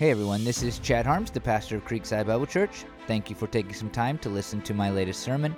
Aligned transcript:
Hey 0.00 0.10
everyone, 0.12 0.44
this 0.44 0.62
is 0.62 0.78
Chad 0.78 1.04
Harms, 1.04 1.30
the 1.30 1.42
pastor 1.42 1.76
of 1.76 1.84
Creekside 1.84 2.26
Bible 2.26 2.46
Church. 2.46 2.86
Thank 3.06 3.28
you 3.28 3.36
for 3.36 3.46
taking 3.46 3.74
some 3.74 3.90
time 3.90 4.16
to 4.20 4.30
listen 4.30 4.62
to 4.62 4.72
my 4.72 4.88
latest 4.88 5.20
sermon, 5.20 5.54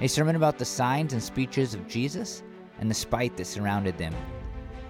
a 0.00 0.08
sermon 0.08 0.34
about 0.34 0.58
the 0.58 0.64
signs 0.64 1.12
and 1.12 1.22
speeches 1.22 1.74
of 1.74 1.86
Jesus 1.86 2.42
and 2.80 2.90
the 2.90 2.94
spite 2.94 3.36
that 3.36 3.44
surrounded 3.44 3.96
them. 3.96 4.12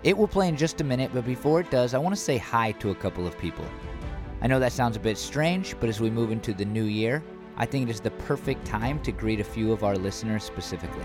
It 0.05 0.17
will 0.17 0.27
play 0.27 0.49
in 0.49 0.57
just 0.57 0.81
a 0.81 0.85
minute, 0.85 1.11
but 1.13 1.27
before 1.27 1.61
it 1.61 1.71
does, 1.71 1.93
I 1.93 1.99
want 1.99 2.15
to 2.15 2.21
say 2.23 2.39
hi 2.39 2.73
to 2.73 2.93
a 2.93 2.95
couple 2.95 3.27
of 3.27 3.39
people. 3.39 3.67
I 4.41 4.47
know 4.47 4.59
that 4.59 4.73
sounds 4.73 4.97
a 4.97 5.01
bit 5.01 5.19
strange, 5.19 5.77
but 5.81 5.91
as 5.91 6.01
we 6.01 6.09
move 6.09 6.33
into 6.33 6.55
the 6.55 6.65
new 6.65 6.85
year, 6.85 7.23
I 7.59 7.67
think 7.67 7.87
it 7.87 7.93
is 7.93 8.01
the 8.01 8.11
perfect 8.11 8.65
time 8.65 9.03
to 9.03 9.13
greet 9.13 9.39
a 9.39 9.45
few 9.45 9.71
of 9.71 9.85
our 9.85 9.97
listeners 9.97 10.45
specifically. 10.45 11.05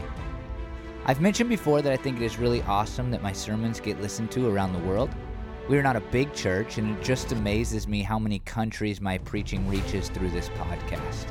I've 1.06 1.20
mentioned 1.20 1.50
before 1.50 1.82
that 1.82 1.92
I 1.92 1.98
think 1.98 2.22
it 2.22 2.24
is 2.24 2.40
really 2.40 2.62
awesome 2.62 3.12
that 3.12 3.22
my 3.22 3.34
sermons 3.34 3.82
get 3.82 4.00
listened 4.00 4.32
to 4.32 4.48
around 4.48 4.72
the 4.72 4.88
world. 4.88 5.14
We 5.70 5.78
are 5.78 5.84
not 5.84 5.96
a 5.96 6.02
big 6.02 6.34
church, 6.34 6.80
and 6.80 6.98
it 6.98 7.04
just 7.04 7.32
amazes 7.32 7.88
me 7.88 8.02
how 8.02 8.18
many 8.18 8.40
countries 8.40 9.00
my 9.00 9.20
preaching 9.20 9.68
reaches 9.68 10.10
through 10.10 10.32
this 10.32 10.50
podcast. 10.50 11.28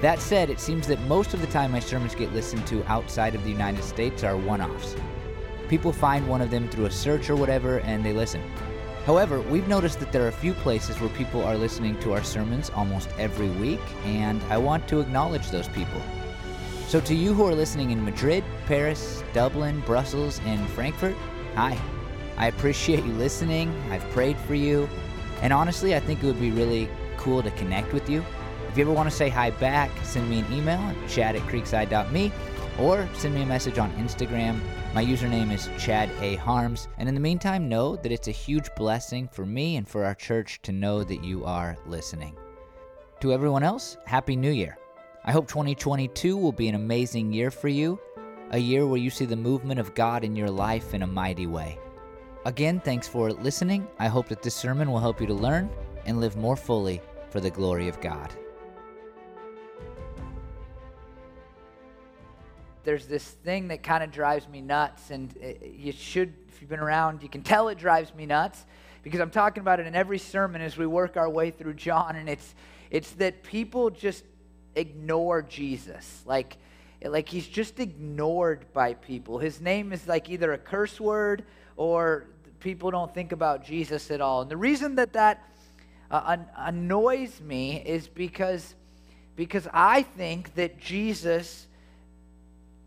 That 0.00 0.18
said, 0.18 0.50
it 0.50 0.58
seems 0.58 0.88
that 0.88 1.00
most 1.02 1.34
of 1.34 1.40
the 1.40 1.46
time 1.46 1.70
my 1.70 1.78
sermons 1.78 2.16
get 2.16 2.32
listened 2.32 2.66
to 2.66 2.84
outside 2.90 3.36
of 3.36 3.44
the 3.44 3.50
United 3.50 3.84
States 3.84 4.24
are 4.24 4.36
one 4.36 4.60
offs. 4.60 4.96
People 5.68 5.92
find 5.92 6.26
one 6.26 6.40
of 6.40 6.50
them 6.50 6.68
through 6.68 6.86
a 6.86 6.90
search 6.90 7.30
or 7.30 7.36
whatever, 7.36 7.78
and 7.82 8.04
they 8.04 8.12
listen. 8.12 8.42
However, 9.06 9.40
we've 9.40 9.68
noticed 9.68 10.00
that 10.00 10.10
there 10.10 10.24
are 10.24 10.28
a 10.28 10.32
few 10.32 10.52
places 10.52 11.00
where 11.00 11.10
people 11.10 11.44
are 11.44 11.56
listening 11.56 11.96
to 12.00 12.12
our 12.12 12.24
sermons 12.24 12.72
almost 12.74 13.08
every 13.18 13.50
week, 13.50 13.80
and 14.04 14.42
I 14.50 14.58
want 14.58 14.88
to 14.88 14.98
acknowledge 14.98 15.48
those 15.48 15.68
people. 15.68 16.02
So, 16.88 17.00
to 17.02 17.14
you 17.14 17.34
who 17.34 17.46
are 17.46 17.54
listening 17.54 17.92
in 17.92 18.04
Madrid, 18.04 18.42
Paris, 18.66 19.22
Dublin, 19.32 19.78
Brussels, 19.86 20.40
and 20.44 20.68
Frankfurt, 20.70 21.14
hi. 21.54 21.78
I 22.40 22.46
appreciate 22.46 23.04
you 23.04 23.12
listening. 23.12 23.70
I've 23.90 24.02
prayed 24.12 24.38
for 24.38 24.54
you. 24.54 24.88
And 25.42 25.52
honestly, 25.52 25.94
I 25.94 26.00
think 26.00 26.22
it 26.22 26.26
would 26.26 26.40
be 26.40 26.50
really 26.50 26.88
cool 27.18 27.42
to 27.42 27.50
connect 27.50 27.92
with 27.92 28.08
you. 28.08 28.24
If 28.66 28.78
you 28.78 28.84
ever 28.84 28.94
want 28.94 29.10
to 29.10 29.14
say 29.14 29.28
hi 29.28 29.50
back, 29.50 29.90
send 30.04 30.30
me 30.30 30.38
an 30.38 30.50
email 30.50 30.78
at 30.78 30.96
chad 31.06 31.36
at 31.36 31.42
creekside.me 31.42 32.32
or 32.78 33.06
send 33.12 33.34
me 33.34 33.42
a 33.42 33.46
message 33.46 33.76
on 33.76 33.92
Instagram. 33.96 34.58
My 34.94 35.04
username 35.04 35.52
is 35.52 35.68
Chad 35.78 36.08
A. 36.22 36.36
Harms. 36.36 36.88
And 36.96 37.10
in 37.10 37.14
the 37.14 37.20
meantime, 37.20 37.68
know 37.68 37.96
that 37.96 38.10
it's 38.10 38.28
a 38.28 38.32
huge 38.32 38.70
blessing 38.74 39.28
for 39.28 39.44
me 39.44 39.76
and 39.76 39.86
for 39.86 40.06
our 40.06 40.14
church 40.14 40.62
to 40.62 40.72
know 40.72 41.04
that 41.04 41.22
you 41.22 41.44
are 41.44 41.76
listening. 41.84 42.34
To 43.20 43.34
everyone 43.34 43.64
else, 43.64 43.98
Happy 44.06 44.34
New 44.34 44.52
Year. 44.52 44.78
I 45.26 45.32
hope 45.32 45.46
2022 45.46 46.38
will 46.38 46.52
be 46.52 46.68
an 46.68 46.74
amazing 46.74 47.34
year 47.34 47.50
for 47.50 47.68
you, 47.68 48.00
a 48.52 48.58
year 48.58 48.86
where 48.86 48.98
you 48.98 49.10
see 49.10 49.26
the 49.26 49.36
movement 49.36 49.78
of 49.78 49.94
God 49.94 50.24
in 50.24 50.34
your 50.34 50.48
life 50.48 50.94
in 50.94 51.02
a 51.02 51.06
mighty 51.06 51.46
way. 51.46 51.78
Again, 52.46 52.80
thanks 52.80 53.06
for 53.06 53.30
listening. 53.30 53.86
I 53.98 54.08
hope 54.08 54.28
that 54.28 54.40
this 54.40 54.54
sermon 54.54 54.90
will 54.90 54.98
help 54.98 55.20
you 55.20 55.26
to 55.26 55.34
learn 55.34 55.68
and 56.06 56.20
live 56.20 56.36
more 56.36 56.56
fully 56.56 57.02
for 57.28 57.38
the 57.38 57.50
glory 57.50 57.86
of 57.86 58.00
God. 58.00 58.32
There's 62.82 63.06
this 63.06 63.24
thing 63.24 63.68
that 63.68 63.82
kind 63.82 64.02
of 64.02 64.10
drives 64.10 64.48
me 64.48 64.62
nuts, 64.62 65.10
and 65.10 65.36
uh, 65.44 65.48
you 65.62 65.92
should, 65.92 66.32
if 66.48 66.62
you've 66.62 66.70
been 66.70 66.80
around, 66.80 67.22
you 67.22 67.28
can 67.28 67.42
tell 67.42 67.68
it 67.68 67.76
drives 67.76 68.14
me 68.14 68.24
nuts 68.24 68.64
because 69.02 69.20
I'm 69.20 69.30
talking 69.30 69.60
about 69.60 69.78
it 69.78 69.86
in 69.86 69.94
every 69.94 70.18
sermon 70.18 70.62
as 70.62 70.78
we 70.78 70.86
work 70.86 71.18
our 71.18 71.28
way 71.28 71.50
through 71.50 71.74
John, 71.74 72.16
and 72.16 72.26
it's 72.26 72.54
it's 72.90 73.10
that 73.12 73.42
people 73.42 73.90
just 73.90 74.24
ignore 74.76 75.42
Jesus. 75.42 76.22
Like, 76.24 76.56
like 77.04 77.28
he's 77.28 77.46
just 77.46 77.78
ignored 77.80 78.64
by 78.72 78.94
people. 78.94 79.38
His 79.38 79.60
name 79.60 79.92
is 79.92 80.08
like 80.08 80.30
either 80.30 80.54
a 80.54 80.58
curse 80.58 80.98
word 80.98 81.44
or 81.80 82.26
people 82.60 82.90
don't 82.90 83.14
think 83.14 83.32
about 83.32 83.64
Jesus 83.64 84.10
at 84.10 84.20
all. 84.20 84.42
And 84.42 84.50
the 84.50 84.56
reason 84.58 84.96
that 84.96 85.14
that 85.14 85.42
uh, 86.10 86.36
annoys 86.58 87.40
me 87.40 87.82
is 87.86 88.06
because, 88.06 88.74
because 89.34 89.66
I 89.72 90.02
think 90.02 90.56
that 90.56 90.78
Jesus 90.78 91.66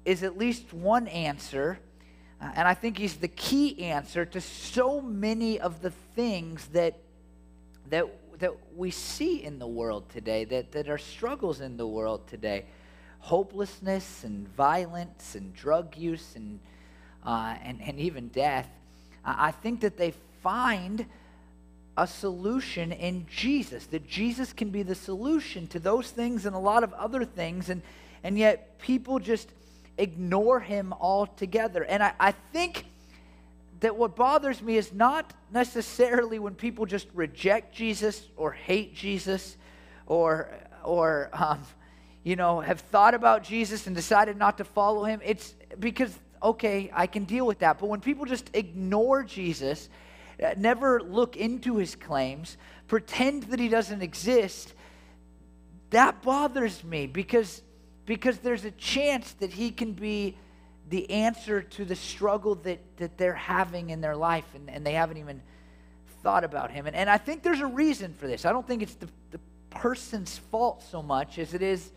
is 0.05 0.21
at 0.21 0.38
least 0.38 0.71
one 0.73 1.08
answer, 1.08 1.80
uh, 2.39 2.52
and 2.54 2.67
I 2.67 2.76
think 2.76 2.99
he's 2.99 3.15
the 3.15 3.30
key 3.30 3.81
answer 3.81 4.26
to 4.26 4.39
so 4.39 5.02
many 5.02 5.60
of 5.60 5.81
the 5.81 5.89
things 5.89 6.67
that, 6.67 6.99
that, 7.89 8.05
that 8.37 8.54
we 8.75 8.92
see 8.92 9.43
in 9.43 9.58
the 9.58 9.65
world 9.65 10.08
today, 10.10 10.45
that, 10.45 10.71
that 10.73 10.87
are 10.87 10.99
struggles 10.99 11.61
in 11.61 11.77
the 11.77 11.87
world 11.87 12.27
today 12.27 12.65
hopelessness 13.17 14.25
and 14.25 14.48
violence 14.49 15.33
and 15.33 15.54
drug 15.55 15.98
use 15.98 16.33
and, 16.36 16.60
uh, 17.25 17.55
and, 17.64 17.81
and 17.81 17.98
even 17.98 18.27
death. 18.27 18.70
I 19.26 19.52
think 19.52 19.82
that 19.82 19.98
they 19.98 20.14
find 20.42 21.06
a 21.95 22.08
solution 22.08 22.92
in 22.92 23.26
Jesus, 23.28 23.86
that 23.88 24.08
Jesus 24.08 24.52
can 24.52 24.70
be 24.70 24.84
the 24.84 24.95
solution 24.95 25.67
to 25.67 25.80
those 25.80 26.10
things 26.10 26.45
and 26.45 26.56
a 26.56 26.60
lot 26.60 26.84
of 26.84 26.92
other 26.94 27.23
things, 27.23 27.70
and, 27.70 27.82
and 28.23 28.38
yet 28.38 28.80
people 28.80 29.20
just 29.20 29.50
ignore 29.98 30.60
him 30.60 30.94
altogether. 31.00 31.84
And 31.84 32.02
I, 32.02 32.14
I 32.20 32.32
think 32.32 32.86
that 33.82 33.95
what 33.95 34.16
bothers 34.16 34.61
me 34.61 34.78
is 34.78 34.92
not 34.92 35.34
necessarily 35.52 36.40
when 36.40 36.55
people 36.55 36.86
just 36.86 37.08
reject 37.14 37.76
Jesus 37.76 38.28
or 38.38 38.52
hate 38.52 38.95
Jesus 38.95 39.55
or, 40.08 40.50
or 40.84 41.30
um, 41.34 41.61
you 42.23 42.36
know, 42.36 42.61
have 42.61 42.80
thought 42.80 43.14
about 43.14 43.44
Jesus 43.44 43.86
and 43.86 43.95
decided 43.95 44.38
not 44.38 44.58
to 44.58 44.64
follow 44.64 45.04
him. 45.04 45.20
It's 45.23 45.54
because 45.80 46.17
okay, 46.43 46.92
I 46.93 47.08
can 47.08 47.23
deal 47.23 47.48
with 47.48 47.59
that. 47.59 47.80
But 47.80 47.87
when 47.87 48.02
people 48.02 48.26
just 48.26 48.49
ignore 48.54 49.23
Jesus, 49.23 49.89
uh, 50.43 50.54
never 50.58 51.02
look 51.02 51.37
into 51.37 51.77
his 51.77 51.95
claims, 51.95 52.58
pretend 52.87 53.43
that 53.43 53.59
he 53.59 53.70
doesn't 53.70 54.02
exist, 54.02 54.73
that 55.92 56.21
bothers 56.21 56.83
me 56.83 57.08
because, 57.08 57.61
because 58.05 58.39
there's 58.39 58.65
a 58.65 58.71
chance 58.71 59.31
that 59.33 59.54
he 59.54 59.71
can 59.71 59.93
be 59.93 60.36
the 60.89 61.09
answer 61.09 61.61
to 61.61 61.86
the 61.86 61.95
struggle 61.95 62.55
that, 62.55 62.80
that 62.98 63.17
they're 63.17 63.33
having 63.33 63.89
in 63.89 64.02
their 64.02 64.15
life 64.15 64.45
and, 64.54 64.70
and 64.70 64.86
they 64.86 64.93
haven't 64.93 65.17
even 65.17 65.42
thought 66.23 66.43
about 66.43 66.71
him. 66.71 66.87
And, 66.87 66.95
and 66.95 67.10
I 67.10 67.17
think 67.17 67.43
there's 67.43 67.61
a 67.61 67.67
reason 67.67 68.14
for 68.14 68.27
this. 68.27 68.45
I 68.45 68.52
don't 68.52 68.67
think 68.67 68.81
it's 68.81 68.95
the, 68.95 69.08
the 69.31 69.39
person's 69.70 70.37
fault 70.37 70.83
so 70.83 71.02
much 71.02 71.39
as 71.39 71.54
it 71.54 71.61
is 71.61 71.92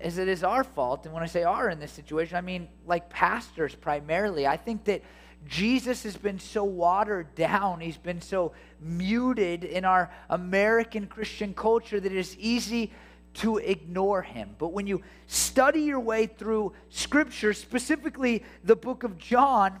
as 0.00 0.18
it 0.18 0.28
is 0.28 0.42
our 0.44 0.64
fault. 0.64 1.04
And 1.04 1.14
when 1.14 1.22
I 1.22 1.26
say 1.26 1.42
our 1.42 1.68
in 1.68 1.78
this 1.78 1.92
situation, 1.92 2.36
I 2.36 2.40
mean 2.40 2.68
like 2.86 3.10
pastors 3.10 3.74
primarily. 3.74 4.46
I 4.46 4.56
think 4.56 4.84
that 4.84 5.02
Jesus 5.48 6.04
has 6.04 6.16
been 6.16 6.38
so 6.38 6.64
watered 6.64 7.34
down, 7.34 7.80
he's 7.80 7.96
been 7.96 8.20
so 8.20 8.52
muted 8.80 9.64
in 9.64 9.84
our 9.84 10.10
American 10.30 11.06
Christian 11.06 11.54
culture 11.54 12.00
that 12.00 12.12
it 12.12 12.18
is 12.18 12.36
easy 12.38 12.92
to 13.34 13.56
ignore 13.58 14.22
him. 14.22 14.54
But 14.58 14.68
when 14.68 14.86
you 14.86 15.02
study 15.26 15.80
your 15.80 16.00
way 16.00 16.26
through 16.26 16.74
Scripture, 16.90 17.54
specifically 17.54 18.44
the 18.62 18.76
book 18.76 19.04
of 19.04 19.16
John, 19.16 19.80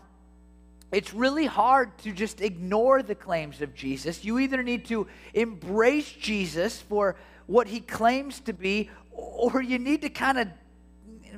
it's 0.90 1.14
really 1.14 1.46
hard 1.46 1.96
to 1.98 2.12
just 2.12 2.40
ignore 2.40 3.02
the 3.02 3.14
claims 3.14 3.62
of 3.62 3.74
Jesus. 3.74 4.24
You 4.24 4.38
either 4.38 4.62
need 4.62 4.86
to 4.86 5.06
embrace 5.34 6.10
Jesus 6.10 6.80
for 6.80 7.16
what 7.46 7.66
he 7.66 7.80
claims 7.80 8.40
to 8.40 8.52
be, 8.52 8.90
or 9.12 9.62
you 9.62 9.78
need 9.78 10.02
to 10.02 10.08
kind 10.08 10.38
of 10.38 10.48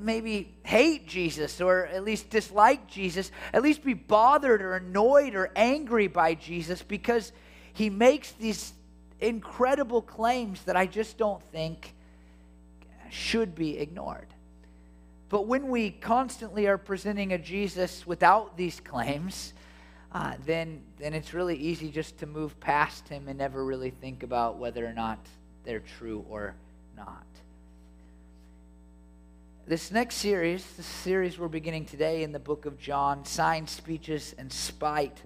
maybe 0.01 0.55
hate 0.63 1.07
Jesus 1.07 1.61
or 1.61 1.87
at 1.87 2.05
least 2.05 2.31
dislike 2.31 2.89
Jesus, 2.89 3.31
at 3.53 3.63
least 3.63 3.85
be 3.85 3.95
bothered 3.95 4.63
or 4.63 4.77
annoyed 4.77 5.35
or 5.35 5.51
angry 5.57 6.07
by 6.07 6.35
Jesus 6.35 6.83
because 6.83 7.33
he 7.73 7.91
makes 7.91 8.33
these 8.33 8.73
incredible 9.21 10.03
claims 10.03 10.63
that 10.65 10.77
I 10.77 10.87
just 10.87 11.17
don't 11.17 11.43
think 11.45 11.95
should 13.11 13.55
be 13.55 13.79
ignored. 13.79 14.27
But 15.29 15.47
when 15.47 15.69
we 15.69 15.91
constantly 15.91 16.67
are 16.67 16.79
presenting 16.79 17.33
a 17.33 17.39
Jesus 17.39 18.07
without 18.07 18.57
these 18.57 18.81
claims, 18.81 19.55
uh, 20.13 20.35
then, 20.45 20.83
then 20.99 21.15
it's 21.15 21.35
really 21.35 21.57
easy 21.57 21.91
just 21.91 22.19
to 22.19 22.27
move 22.27 22.59
past 22.61 23.09
him 23.09 23.27
and 23.29 23.39
never 23.39 23.65
really 23.65 23.91
think 23.91 24.23
about 24.23 24.59
whether 24.59 24.87
or 24.87 24.93
not 24.93 25.19
they're 25.65 25.83
true 25.99 26.25
or 26.29 26.55
not 26.97 27.25
this 29.67 29.91
next 29.91 30.17
series, 30.17 30.63
this 30.77 30.85
series 30.85 31.39
we're 31.39 31.49
beginning 31.49 31.87
today 31.87 32.23
in 32.23 32.33
the 32.33 32.39
book 32.39 32.67
of 32.67 32.79
John, 32.79 33.25
Signs, 33.25 33.71
Speeches, 33.71 34.35
and 34.37 34.53
Spite, 34.53 35.23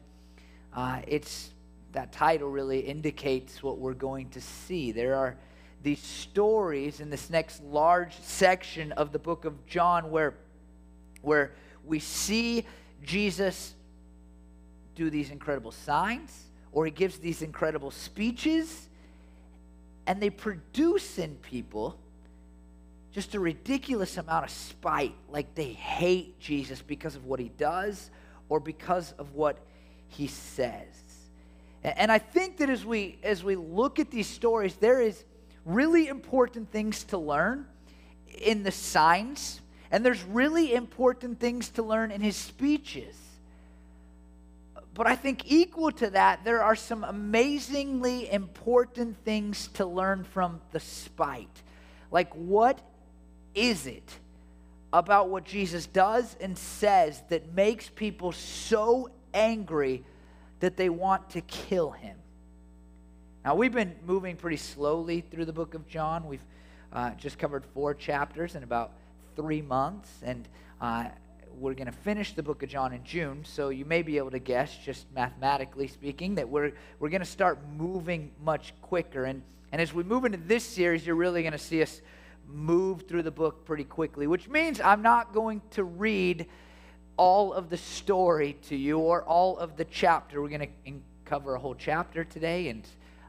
uh, 0.73 1.01
it's 1.09 1.51
that 1.91 2.13
title 2.13 2.49
really 2.49 2.79
indicates 2.79 3.65
what 3.65 3.79
we're 3.79 3.95
going 3.95 4.29
to 4.31 4.41
see. 4.41 4.93
There 4.93 5.17
are 5.17 5.37
these 5.83 6.01
stories 6.01 7.01
in 7.01 7.11
this 7.11 7.31
next 7.31 7.65
large 7.65 8.17
section 8.21 8.93
of 8.93 9.11
the 9.11 9.19
book 9.19 9.45
of 9.45 9.67
John 9.67 10.09
where, 10.09 10.35
where 11.21 11.55
we 11.85 11.99
see 11.99 12.65
Jesus 13.03 13.75
do 14.95 15.11
these 15.11 15.33
incredible 15.33 15.73
signs, 15.73 16.45
or 16.71 16.85
he 16.85 16.93
gives 16.93 17.19
these 17.19 17.43
incredible 17.43 17.91
speeches, 17.91 18.89
and 20.07 20.23
they 20.23 20.31
produce 20.31 21.19
in 21.19 21.35
people 21.37 21.99
just 23.13 23.35
a 23.35 23.41
ridiculous 23.41 24.17
amount 24.17 24.45
of 24.45 24.51
spite, 24.51 25.15
like 25.31 25.55
they 25.55 25.73
hate 25.73 26.39
Jesus 26.39 26.83
because 26.83 27.17
of 27.17 27.25
what 27.25 27.41
he 27.41 27.49
does 27.49 28.11
or 28.49 28.61
because 28.61 29.13
of 29.13 29.35
what 29.35 29.59
he 30.09 30.27
says. 30.27 30.87
And 31.83 32.11
I 32.11 32.19
think 32.19 32.59
that 32.59 32.71
as 32.71 32.85
we 32.85 33.19
as 33.23 33.45
we 33.45 33.55
look 33.57 33.99
at 33.99 34.11
these 34.11 34.27
stories, 34.27 34.75
there 34.77 35.01
is 35.01 35.25
really 35.65 36.09
important 36.09 36.71
things 36.73 37.05
to 37.05 37.19
learn 37.19 37.67
in 38.41 38.63
the 38.63 38.73
signs, 38.73 39.61
and 39.91 40.05
there's 40.05 40.23
really 40.25 40.75
important 40.75 41.39
things 41.39 41.69
to 41.71 41.83
learn 41.83 42.11
in 42.11 42.21
his 42.21 42.37
speeches. 42.37 43.17
But 44.95 45.07
I 45.07 45.15
think 45.15 45.45
equal 45.47 45.93
to 45.93 46.11
that, 46.11 46.45
there 46.45 46.61
are 46.61 46.75
some 46.75 47.05
amazingly 47.05 48.31
important 48.33 49.17
things 49.25 49.69
to 49.75 49.87
learn 49.87 50.25
from 50.25 50.61
the 50.73 50.81
spite. 50.81 51.63
Like, 52.11 52.33
what 52.35 52.81
is 53.59 53.87
it 53.87 54.19
about 54.93 55.29
what 55.29 55.45
Jesus 55.45 55.87
does 55.87 56.37
and 56.41 56.57
says 56.57 57.23
that 57.29 57.53
makes 57.55 57.89
people 57.89 58.33
so 58.33 59.11
angry 59.35 60.05
that 60.61 60.77
they 60.77 60.89
want 60.89 61.31
to 61.31 61.41
kill 61.41 61.91
him? 61.91 62.17
Now, 63.45 63.57
we've 63.57 63.73
been 63.73 63.97
moving 64.07 64.37
pretty 64.37 64.57
slowly 64.57 65.23
through 65.23 65.45
the 65.45 65.53
book 65.53 65.75
of 65.75 65.89
John. 65.89 66.27
We've 66.27 66.45
uh, 66.93 67.11
just 67.13 67.39
covered 67.39 67.65
four 67.75 67.95
chapters 67.95 68.55
in 68.55 68.63
about 68.63 68.93
three 69.37 69.63
months, 69.63 70.11
and 70.23 70.47
uh, 70.81 71.07
we're 71.59 71.75
going 71.75 71.87
to 71.87 71.93
finish 71.93 72.35
the 72.35 72.43
book 72.43 72.63
of 72.63 72.69
John 72.69 72.93
in 72.93 73.03
June. 73.05 73.45
So 73.45 73.71
you 73.71 73.85
may 73.85 74.03
be 74.03 74.19
able 74.19 74.31
to 74.31 74.39
guess, 74.39 74.77
just 74.85 75.07
mathematically 75.15 75.89
speaking, 75.89 76.37
that 76.37 76.49
we're, 76.49 76.73
we're 77.01 77.09
going 77.09 77.21
to 77.21 77.27
start 77.27 77.59
moving 77.77 78.31
much 78.45 78.73
quicker. 78.83 79.25
And, 79.25 79.43
and 79.73 79.83
as 79.83 79.93
we 79.93 80.05
move 80.05 80.25
into 80.25 80.39
this 80.39 80.65
series, 80.65 81.07
you're 81.07 81.17
really 81.17 81.43
going 81.43 81.53
to 81.53 81.59
see 81.59 81.83
us 81.83 82.01
move 82.49 83.03
through 83.03 83.23
the 83.23 83.31
book 83.31 83.65
pretty 83.65 83.85
quickly, 83.85 84.27
which 84.27 84.49
means 84.49 84.81
I'm 84.81 85.03
not 85.03 85.33
going 85.33 85.61
to 85.73 85.85
read 85.85 86.47
all 87.17 87.53
of 87.53 87.69
the 87.69 87.77
story 87.77 88.57
to 88.69 88.77
you 88.77 88.99
or 88.99 89.23
all 89.23 89.59
of 89.59 89.77
the 89.77 89.85
chapter. 89.85 90.41
We're 90.41 90.49
going 90.49 90.73
to 90.85 90.93
cover 91.25 91.55
a 91.55 91.59
whole 91.59 91.75
chapter 91.75 92.25
today, 92.25 92.69
and 92.69 92.87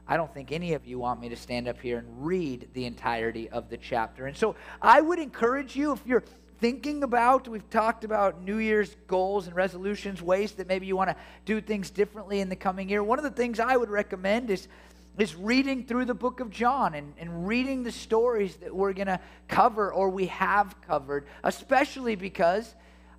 I 0.08 0.16
don't 0.16 0.32
think 0.32 0.52
any 0.52 0.72
of 0.72 0.86
you 0.86 0.98
want 0.98 1.20
me 1.20 1.28
to 1.28 1.36
stand 1.36 1.68
up 1.68 1.80
here 1.80 1.98
and 1.98 2.24
read 2.24 2.68
the 2.72 2.86
entirety 2.86 3.48
of 3.50 3.68
the 3.68 3.76
chapter. 3.76 4.26
And 4.26 4.36
so 4.36 4.56
I 4.80 5.00
would 5.00 5.18
encourage 5.18 5.76
you, 5.76 5.92
if 5.92 6.00
you're 6.06 6.24
thinking 6.60 7.02
about, 7.02 7.48
we've 7.48 7.68
talked 7.70 8.04
about 8.04 8.42
New 8.42 8.58
Year's 8.58 8.94
goals 9.06 9.46
and 9.46 9.56
resolutions, 9.56 10.22
ways 10.22 10.52
that 10.52 10.66
maybe 10.68 10.86
you 10.86 10.96
want 10.96 11.10
to 11.10 11.16
do 11.44 11.60
things 11.60 11.90
differently 11.90 12.40
in 12.40 12.48
the 12.48 12.56
coming 12.56 12.88
year. 12.88 13.02
One 13.02 13.18
of 13.18 13.24
the 13.24 13.30
things 13.30 13.58
I 13.60 13.76
would 13.76 13.90
recommend 13.90 14.50
is 14.50 14.68
is 15.18 15.34
reading 15.34 15.84
through 15.84 16.06
the 16.06 16.14
book 16.14 16.40
of 16.40 16.50
John 16.50 16.94
and, 16.94 17.12
and 17.18 17.46
reading 17.46 17.82
the 17.82 17.92
stories 17.92 18.56
that 18.56 18.74
we're 18.74 18.92
going 18.92 19.08
to 19.08 19.20
cover 19.48 19.92
or 19.92 20.08
we 20.08 20.26
have 20.26 20.74
covered, 20.86 21.26
especially 21.44 22.14
because 22.16 22.74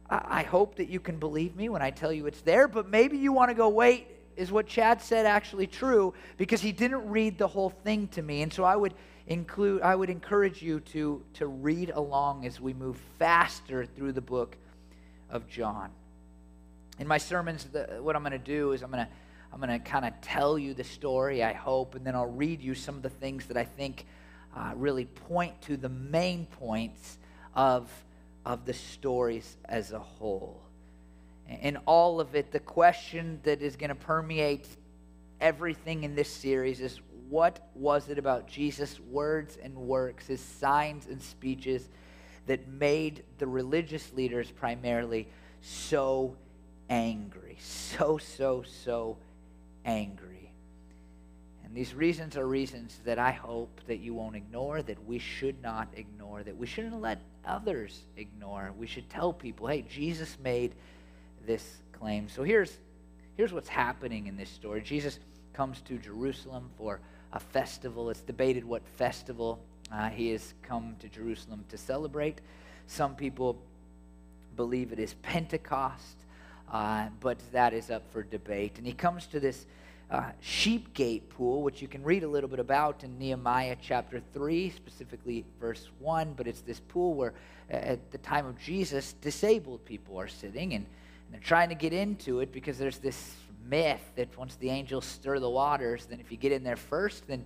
I, 0.09 0.39
I 0.39 0.43
hope 0.43 0.75
that 0.75 0.89
you 0.89 0.99
can 0.99 1.17
believe 1.17 1.55
me 1.55 1.69
when 1.69 1.81
I 1.81 1.91
tell 1.91 2.11
you 2.11 2.25
it's 2.27 2.41
there, 2.41 2.67
but 2.67 2.89
maybe 2.89 3.17
you 3.17 3.33
want 3.33 3.49
to 3.49 3.55
go, 3.55 3.69
wait, 3.69 4.07
is 4.35 4.51
what 4.51 4.67
Chad 4.67 5.01
said 5.01 5.25
actually 5.25 5.67
true? 5.67 6.13
Because 6.37 6.61
he 6.61 6.71
didn't 6.71 7.07
read 7.09 7.37
the 7.37 7.47
whole 7.47 7.69
thing 7.69 8.07
to 8.09 8.21
me. 8.21 8.41
And 8.41 8.51
so 8.51 8.63
I 8.63 8.75
would 8.75 8.93
include, 9.27 9.81
I 9.81 9.95
would 9.95 10.09
encourage 10.09 10.61
you 10.61 10.79
to, 10.79 11.21
to 11.33 11.47
read 11.47 11.91
along 11.91 12.45
as 12.45 12.59
we 12.59 12.73
move 12.73 12.97
faster 13.19 13.85
through 13.85 14.13
the 14.13 14.21
book 14.21 14.57
of 15.29 15.47
John. 15.47 15.91
In 16.99 17.07
my 17.07 17.17
sermons, 17.17 17.65
the, 17.65 17.99
what 18.01 18.15
I'm 18.15 18.23
going 18.23 18.31
to 18.31 18.37
do 18.37 18.73
is 18.73 18.81
I'm 18.81 18.91
going 18.91 19.05
to 19.05 19.11
I'm 19.53 19.59
going 19.59 19.69
to 19.69 19.79
kind 19.79 20.05
of 20.05 20.13
tell 20.21 20.57
you 20.57 20.73
the 20.73 20.83
story, 20.83 21.43
I 21.43 21.53
hope, 21.53 21.95
and 21.95 22.05
then 22.05 22.15
I'll 22.15 22.25
read 22.25 22.61
you 22.61 22.73
some 22.73 22.95
of 22.95 23.01
the 23.01 23.09
things 23.09 23.47
that 23.47 23.57
I 23.57 23.65
think 23.65 24.05
uh, 24.55 24.71
really 24.75 25.05
point 25.05 25.61
to 25.63 25.77
the 25.77 25.89
main 25.89 26.45
points 26.45 27.17
of, 27.53 27.89
of 28.45 28.65
the 28.65 28.73
stories 28.73 29.57
as 29.65 29.91
a 29.91 29.99
whole. 29.99 30.61
In 31.61 31.77
all 31.85 32.21
of 32.21 32.33
it, 32.33 32.51
the 32.51 32.59
question 32.59 33.41
that 33.43 33.61
is 33.61 33.75
going 33.75 33.89
to 33.89 33.95
permeate 33.95 34.67
everything 35.41 36.03
in 36.03 36.15
this 36.15 36.31
series 36.31 36.79
is 36.79 37.01
what 37.29 37.67
was 37.75 38.07
it 38.09 38.17
about 38.17 38.47
Jesus' 38.47 38.99
words 38.99 39.57
and 39.61 39.75
works, 39.75 40.27
his 40.27 40.39
signs 40.39 41.07
and 41.07 41.21
speeches, 41.21 41.89
that 42.47 42.67
made 42.67 43.23
the 43.37 43.47
religious 43.47 44.13
leaders 44.13 44.49
primarily 44.49 45.27
so 45.61 46.37
angry? 46.89 47.57
So, 47.59 48.17
so, 48.17 48.63
so 48.63 49.17
angry. 49.85 50.51
And 51.63 51.75
these 51.75 51.93
reasons 51.93 52.35
are 52.35 52.45
reasons 52.45 52.99
that 53.05 53.17
I 53.17 53.31
hope 53.31 53.79
that 53.87 53.99
you 53.99 54.13
won't 54.13 54.35
ignore, 54.35 54.81
that 54.81 55.05
we 55.05 55.19
should 55.19 55.61
not 55.61 55.87
ignore, 55.95 56.43
that 56.43 56.57
we 56.57 56.67
shouldn't 56.67 56.99
let 56.99 57.21
others 57.45 58.01
ignore. 58.17 58.73
We 58.77 58.87
should 58.87 59.09
tell 59.09 59.31
people, 59.31 59.67
hey, 59.67 59.85
Jesus 59.89 60.37
made 60.43 60.73
this 61.45 61.77
claim. 61.93 62.27
So 62.27 62.43
here's, 62.43 62.77
here's 63.37 63.53
what's 63.53 63.69
happening 63.69 64.27
in 64.27 64.35
this 64.35 64.49
story 64.49 64.81
Jesus 64.81 65.19
comes 65.53 65.81
to 65.81 65.97
Jerusalem 65.97 66.69
for 66.77 66.99
a 67.33 67.39
festival. 67.39 68.09
It's 68.09 68.21
debated 68.21 68.65
what 68.65 68.81
festival 68.97 69.59
uh, 69.91 70.09
he 70.09 70.29
has 70.31 70.53
come 70.63 70.95
to 70.99 71.07
Jerusalem 71.07 71.63
to 71.69 71.77
celebrate. 71.77 72.41
Some 72.87 73.15
people 73.15 73.61
believe 74.55 74.91
it 74.91 74.99
is 74.99 75.13
Pentecost 75.21 76.17
uh, 76.71 77.07
but 77.19 77.39
that 77.51 77.73
is 77.73 77.89
up 77.89 78.03
for 78.11 78.23
debate. 78.23 78.77
And 78.77 78.85
he 78.85 78.93
comes 78.93 79.27
to 79.27 79.39
this 79.39 79.65
uh, 80.09 80.31
sheep 80.41 80.93
gate 80.93 81.29
pool, 81.29 81.61
which 81.61 81.81
you 81.81 81.87
can 81.87 82.03
read 82.03 82.23
a 82.23 82.27
little 82.27 82.49
bit 82.49 82.59
about 82.59 83.03
in 83.03 83.17
Nehemiah 83.17 83.77
chapter 83.81 84.21
3, 84.33 84.69
specifically 84.69 85.45
verse 85.59 85.89
1. 85.99 86.33
But 86.35 86.47
it's 86.47 86.61
this 86.61 86.79
pool 86.79 87.13
where, 87.13 87.33
at 87.69 88.11
the 88.11 88.17
time 88.17 88.45
of 88.45 88.59
Jesus, 88.59 89.13
disabled 89.21 89.85
people 89.85 90.19
are 90.19 90.27
sitting, 90.27 90.73
and, 90.73 90.85
and 90.85 91.33
they're 91.33 91.39
trying 91.39 91.69
to 91.69 91.75
get 91.75 91.93
into 91.93 92.41
it 92.41 92.51
because 92.51 92.77
there's 92.77 92.97
this 92.97 93.35
myth 93.65 94.01
that 94.15 94.37
once 94.37 94.55
the 94.55 94.69
angels 94.69 95.05
stir 95.05 95.39
the 95.39 95.49
waters, 95.49 96.05
then 96.07 96.19
if 96.19 96.31
you 96.31 96.37
get 96.37 96.51
in 96.51 96.63
there 96.63 96.75
first, 96.75 97.27
then 97.27 97.45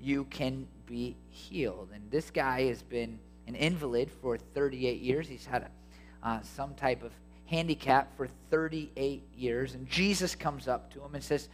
you 0.00 0.24
can 0.24 0.66
be 0.86 1.16
healed. 1.28 1.90
And 1.94 2.10
this 2.10 2.30
guy 2.30 2.66
has 2.66 2.82
been 2.82 3.18
an 3.46 3.54
invalid 3.54 4.10
for 4.10 4.38
38 4.38 5.00
years. 5.00 5.28
He's 5.28 5.46
had 5.46 5.62
a, 5.62 6.28
uh, 6.28 6.40
some 6.42 6.74
type 6.74 7.02
of 7.02 7.12
handicapped 7.50 8.16
for 8.16 8.28
38 8.50 9.24
years. 9.36 9.74
And 9.74 9.88
Jesus 9.88 10.36
comes 10.36 10.68
up 10.68 10.92
to 10.94 11.02
him 11.02 11.14
and 11.14 11.22
says, 11.22 11.48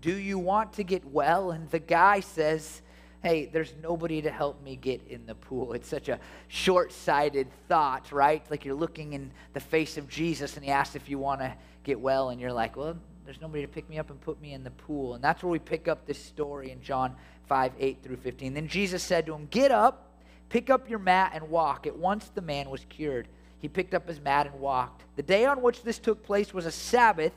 Do 0.00 0.14
you 0.16 0.38
want 0.38 0.72
to 0.74 0.82
get 0.82 1.04
well? 1.04 1.50
And 1.50 1.70
the 1.70 1.78
guy 1.78 2.20
says, 2.20 2.80
Hey, 3.22 3.46
there's 3.52 3.74
nobody 3.80 4.22
to 4.22 4.30
help 4.30 4.62
me 4.64 4.76
get 4.76 5.06
in 5.06 5.26
the 5.26 5.34
pool. 5.34 5.74
It's 5.74 5.88
such 5.88 6.08
a 6.08 6.18
short 6.48 6.90
sighted 6.90 7.48
thought, 7.68 8.10
right? 8.10 8.42
Like 8.50 8.64
you're 8.64 8.74
looking 8.74 9.12
in 9.12 9.30
the 9.52 9.60
face 9.60 9.96
of 9.96 10.08
Jesus 10.08 10.56
and 10.56 10.64
he 10.64 10.72
asks 10.72 10.96
if 10.96 11.08
you 11.08 11.18
want 11.18 11.40
to 11.40 11.54
get 11.84 12.00
well, 12.00 12.30
and 12.30 12.40
you're 12.40 12.52
like, 12.52 12.76
Well, 12.76 12.96
there's 13.24 13.40
nobody 13.40 13.62
to 13.62 13.68
pick 13.68 13.88
me 13.90 13.98
up 13.98 14.10
and 14.10 14.20
put 14.20 14.40
me 14.40 14.54
in 14.54 14.64
the 14.64 14.70
pool. 14.70 15.14
And 15.14 15.22
that's 15.22 15.42
where 15.42 15.52
we 15.52 15.58
pick 15.58 15.86
up 15.86 16.06
this 16.06 16.18
story 16.18 16.70
in 16.70 16.80
John 16.80 17.14
5 17.48 17.72
8 17.78 17.98
through 18.02 18.16
15. 18.16 18.54
Then 18.54 18.68
Jesus 18.68 19.02
said 19.02 19.26
to 19.26 19.34
him, 19.34 19.46
Get 19.50 19.70
up, 19.70 20.16
pick 20.48 20.70
up 20.70 20.88
your 20.88 20.98
mat, 20.98 21.32
and 21.34 21.50
walk. 21.50 21.86
At 21.86 21.96
once 21.96 22.30
the 22.34 22.40
man 22.40 22.70
was 22.70 22.86
cured 22.88 23.28
he 23.62 23.68
picked 23.68 23.94
up 23.94 24.08
his 24.08 24.20
mat 24.20 24.46
and 24.48 24.60
walked. 24.60 25.04
The 25.16 25.22
day 25.22 25.46
on 25.46 25.62
which 25.62 25.84
this 25.84 26.00
took 26.00 26.24
place 26.24 26.52
was 26.52 26.66
a 26.66 26.72
Sabbath, 26.72 27.32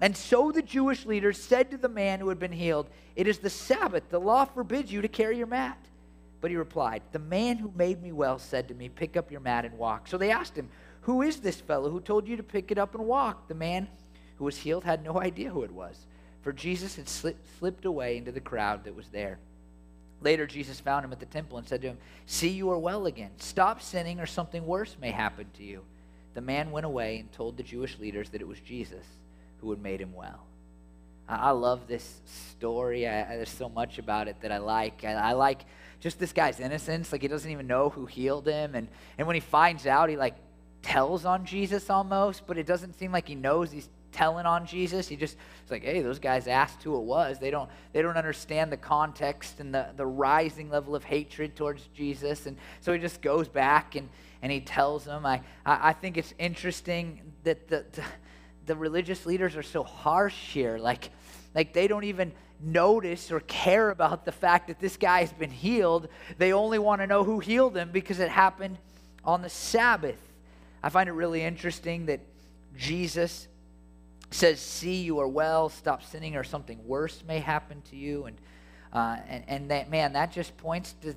and 0.00 0.16
so 0.16 0.50
the 0.50 0.62
Jewish 0.62 1.04
leaders 1.04 1.40
said 1.40 1.70
to 1.70 1.76
the 1.76 1.90
man 1.90 2.20
who 2.20 2.30
had 2.30 2.38
been 2.38 2.52
healed, 2.52 2.88
It 3.14 3.28
is 3.28 3.38
the 3.38 3.50
Sabbath. 3.50 4.08
The 4.08 4.18
law 4.18 4.46
forbids 4.46 4.90
you 4.90 5.02
to 5.02 5.08
carry 5.08 5.36
your 5.36 5.46
mat. 5.46 5.78
But 6.40 6.50
he 6.50 6.56
replied, 6.56 7.02
The 7.12 7.18
man 7.18 7.58
who 7.58 7.70
made 7.76 8.02
me 8.02 8.12
well 8.12 8.38
said 8.38 8.68
to 8.68 8.74
me, 8.74 8.88
Pick 8.88 9.16
up 9.16 9.30
your 9.30 9.40
mat 9.40 9.66
and 9.66 9.76
walk. 9.76 10.08
So 10.08 10.16
they 10.16 10.30
asked 10.30 10.56
him, 10.56 10.70
Who 11.02 11.20
is 11.20 11.40
this 11.40 11.60
fellow 11.60 11.90
who 11.90 12.00
told 12.00 12.26
you 12.26 12.36
to 12.36 12.42
pick 12.42 12.70
it 12.70 12.78
up 12.78 12.94
and 12.94 13.04
walk? 13.04 13.46
The 13.48 13.54
man 13.54 13.88
who 14.36 14.44
was 14.44 14.56
healed 14.56 14.84
had 14.84 15.04
no 15.04 15.20
idea 15.20 15.50
who 15.50 15.64
it 15.64 15.72
was, 15.72 16.06
for 16.40 16.52
Jesus 16.52 16.96
had 16.96 17.08
slipped 17.08 17.84
away 17.84 18.16
into 18.16 18.32
the 18.32 18.40
crowd 18.40 18.84
that 18.84 18.96
was 18.96 19.08
there. 19.08 19.38
Later, 20.20 20.46
Jesus 20.46 20.80
found 20.80 21.04
him 21.04 21.12
at 21.12 21.20
the 21.20 21.26
temple 21.26 21.58
and 21.58 21.68
said 21.68 21.82
to 21.82 21.88
him, 21.88 21.98
See, 22.26 22.48
you 22.48 22.70
are 22.70 22.78
well 22.78 23.06
again. 23.06 23.30
Stop 23.38 23.80
sinning, 23.80 24.18
or 24.20 24.26
something 24.26 24.66
worse 24.66 24.96
may 25.00 25.10
happen 25.10 25.46
to 25.56 25.62
you. 25.62 25.82
The 26.34 26.40
man 26.40 26.70
went 26.70 26.86
away 26.86 27.18
and 27.18 27.32
told 27.32 27.56
the 27.56 27.62
Jewish 27.62 27.98
leaders 27.98 28.30
that 28.30 28.40
it 28.40 28.48
was 28.48 28.60
Jesus 28.60 29.04
who 29.60 29.70
had 29.70 29.80
made 29.80 30.00
him 30.00 30.14
well. 30.14 30.40
I, 31.28 31.50
love 31.50 31.86
this 31.86 32.20
story. 32.24 33.06
I, 33.06 33.36
there's 33.36 33.50
so 33.50 33.68
much 33.68 33.98
about 33.98 34.28
it 34.28 34.40
that 34.40 34.50
I 34.50 34.58
like. 34.58 35.04
I, 35.04 35.12
I 35.12 35.32
like 35.32 35.66
just 36.00 36.18
this 36.18 36.32
guy's 36.32 36.58
innocence. 36.58 37.12
Like, 37.12 37.22
he 37.22 37.28
doesn't 37.28 37.50
even 37.50 37.66
know 37.66 37.90
who 37.90 38.06
healed 38.06 38.46
him. 38.46 38.74
And, 38.74 38.88
and 39.18 39.26
when 39.26 39.34
he 39.34 39.40
finds 39.40 39.86
out, 39.86 40.08
he, 40.08 40.16
like, 40.16 40.36
tells 40.82 41.24
on 41.24 41.44
Jesus 41.44 41.90
almost, 41.90 42.46
but 42.46 42.56
it 42.56 42.66
doesn't 42.66 42.98
seem 42.98 43.12
like 43.12 43.28
he 43.28 43.34
knows 43.34 43.70
he's 43.70 43.88
telling 44.12 44.46
on 44.46 44.66
Jesus. 44.66 45.08
He 45.08 45.16
just 45.16 45.36
it's 45.62 45.70
like, 45.70 45.84
hey, 45.84 46.00
those 46.00 46.18
guys 46.18 46.46
asked 46.46 46.82
who 46.82 46.96
it 46.96 47.04
was. 47.04 47.38
They 47.38 47.50
don't 47.50 47.70
they 47.92 48.02
don't 48.02 48.16
understand 48.16 48.72
the 48.72 48.76
context 48.76 49.60
and 49.60 49.74
the, 49.74 49.88
the 49.96 50.06
rising 50.06 50.70
level 50.70 50.94
of 50.94 51.04
hatred 51.04 51.56
towards 51.56 51.86
Jesus. 51.94 52.46
And 52.46 52.56
so 52.80 52.92
he 52.92 52.98
just 52.98 53.22
goes 53.22 53.48
back 53.48 53.94
and, 53.94 54.08
and 54.42 54.50
he 54.50 54.60
tells 54.60 55.04
them. 55.04 55.26
I, 55.26 55.42
I, 55.66 55.90
I 55.90 55.92
think 55.92 56.16
it's 56.16 56.34
interesting 56.38 57.32
that 57.44 57.68
the, 57.68 57.84
the 57.92 58.02
the 58.66 58.76
religious 58.76 59.26
leaders 59.26 59.56
are 59.56 59.62
so 59.62 59.82
harsh 59.82 60.52
here. 60.52 60.78
Like 60.78 61.10
like 61.54 61.72
they 61.72 61.88
don't 61.88 62.04
even 62.04 62.32
notice 62.60 63.30
or 63.30 63.40
care 63.40 63.90
about 63.90 64.24
the 64.24 64.32
fact 64.32 64.68
that 64.68 64.80
this 64.80 64.96
guy 64.96 65.20
has 65.20 65.32
been 65.32 65.50
healed. 65.50 66.08
They 66.38 66.52
only 66.52 66.78
want 66.78 67.00
to 67.00 67.06
know 67.06 67.24
who 67.24 67.38
healed 67.40 67.76
him 67.76 67.90
because 67.92 68.18
it 68.18 68.28
happened 68.28 68.78
on 69.24 69.42
the 69.42 69.48
Sabbath. 69.48 70.20
I 70.82 70.88
find 70.88 71.08
it 71.08 71.12
really 71.12 71.42
interesting 71.42 72.06
that 72.06 72.20
Jesus 72.76 73.48
says, 74.30 74.60
See, 74.60 75.02
you 75.02 75.18
are 75.20 75.28
well, 75.28 75.68
stop 75.68 76.02
sinning, 76.02 76.36
or 76.36 76.44
something 76.44 76.78
worse 76.86 77.22
may 77.26 77.38
happen 77.38 77.82
to 77.90 77.96
you. 77.96 78.26
And, 78.26 78.36
uh, 78.92 79.18
and, 79.28 79.44
and 79.48 79.70
that, 79.70 79.90
man, 79.90 80.12
that 80.14 80.32
just 80.32 80.56
points 80.56 80.94
to, 81.02 81.14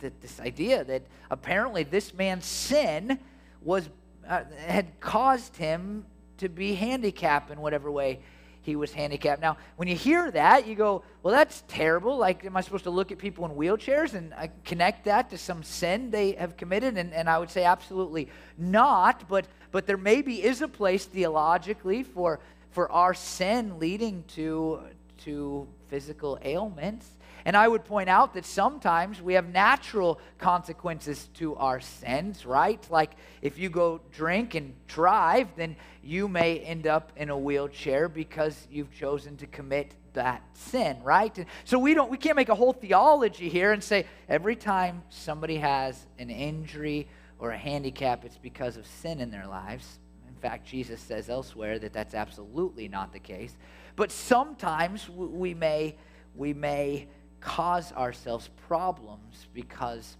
to 0.00 0.12
this 0.20 0.40
idea 0.40 0.84
that 0.84 1.02
apparently 1.30 1.82
this 1.82 2.14
man's 2.14 2.46
sin 2.46 3.18
was, 3.62 3.88
uh, 4.28 4.44
had 4.66 5.00
caused 5.00 5.56
him 5.56 6.04
to 6.38 6.48
be 6.48 6.74
handicapped 6.74 7.50
in 7.50 7.60
whatever 7.60 7.90
way 7.90 8.20
he 8.62 8.76
was 8.76 8.92
handicapped. 8.92 9.40
Now, 9.40 9.56
when 9.76 9.88
you 9.88 9.96
hear 9.96 10.30
that, 10.30 10.66
you 10.66 10.74
go, 10.74 11.02
well, 11.22 11.32
that's 11.34 11.64
terrible. 11.68 12.16
Like, 12.16 12.44
am 12.44 12.56
I 12.56 12.60
supposed 12.60 12.84
to 12.84 12.90
look 12.90 13.10
at 13.10 13.18
people 13.18 13.44
in 13.46 13.52
wheelchairs 13.52 14.14
and 14.14 14.32
uh, 14.34 14.48
connect 14.64 15.04
that 15.06 15.30
to 15.30 15.38
some 15.38 15.62
sin 15.62 16.10
they 16.10 16.32
have 16.32 16.56
committed? 16.56 16.98
And, 16.98 17.12
and 17.12 17.28
I 17.28 17.38
would 17.38 17.50
say 17.50 17.64
absolutely 17.64 18.28
not. 18.58 19.28
But, 19.28 19.46
but 19.70 19.86
there 19.86 19.96
maybe 19.96 20.42
is 20.42 20.60
a 20.60 20.68
place 20.68 21.06
theologically 21.06 22.02
for, 22.02 22.40
for 22.70 22.90
our 22.92 23.14
sin 23.14 23.78
leading 23.78 24.24
to, 24.34 24.80
to 25.24 25.68
physical 25.88 26.38
ailments. 26.42 27.06
And 27.44 27.56
I 27.56 27.68
would 27.68 27.84
point 27.84 28.08
out 28.08 28.34
that 28.34 28.44
sometimes 28.44 29.22
we 29.22 29.34
have 29.34 29.48
natural 29.48 30.20
consequences 30.38 31.28
to 31.34 31.56
our 31.56 31.80
sins, 31.80 32.44
right? 32.44 32.84
Like 32.90 33.12
if 33.42 33.58
you 33.58 33.70
go 33.70 34.00
drink 34.12 34.54
and 34.54 34.74
drive, 34.86 35.48
then 35.56 35.76
you 36.02 36.28
may 36.28 36.58
end 36.58 36.86
up 36.86 37.12
in 37.16 37.30
a 37.30 37.38
wheelchair 37.38 38.08
because 38.08 38.66
you've 38.70 38.92
chosen 38.92 39.36
to 39.38 39.46
commit 39.46 39.94
that 40.12 40.42
sin, 40.54 41.02
right? 41.02 41.36
And 41.38 41.46
so 41.64 41.78
we 41.78 41.94
don't 41.94 42.10
we 42.10 42.18
can't 42.18 42.36
make 42.36 42.48
a 42.48 42.54
whole 42.54 42.72
theology 42.72 43.48
here 43.48 43.72
and 43.72 43.82
say 43.82 44.06
every 44.28 44.56
time 44.56 45.02
somebody 45.08 45.56
has 45.56 46.06
an 46.18 46.30
injury 46.30 47.08
or 47.38 47.52
a 47.52 47.58
handicap 47.58 48.24
it's 48.24 48.36
because 48.36 48.76
of 48.76 48.86
sin 48.86 49.20
in 49.20 49.30
their 49.30 49.46
lives. 49.46 49.98
In 50.28 50.34
fact, 50.34 50.66
Jesus 50.66 51.00
says 51.00 51.28
elsewhere 51.28 51.78
that 51.78 51.92
that's 51.92 52.14
absolutely 52.14 52.88
not 52.88 53.12
the 53.12 53.18
case. 53.18 53.56
But 53.96 54.10
sometimes 54.10 55.08
we 55.08 55.54
may 55.54 55.96
we 56.34 56.54
may 56.54 57.08
cause 57.40 57.92
ourselves 57.92 58.48
problems 58.68 59.48
because 59.52 60.16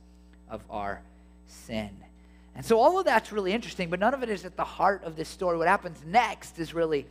of 0.48 0.62
our 0.68 1.02
sin. 1.46 1.90
And 2.54 2.64
so 2.64 2.80
all 2.80 2.98
of 2.98 3.04
that's 3.04 3.32
really 3.32 3.52
interesting, 3.52 3.90
but 3.90 4.00
none 4.00 4.12
of 4.12 4.22
it 4.22 4.28
is 4.28 4.44
at 4.44 4.56
the 4.56 4.64
heart 4.64 5.04
of 5.04 5.16
this 5.16 5.28
story. 5.28 5.56
What 5.56 5.68
happens 5.68 6.02
next 6.04 6.58
is 6.58 6.74
really 6.74 7.06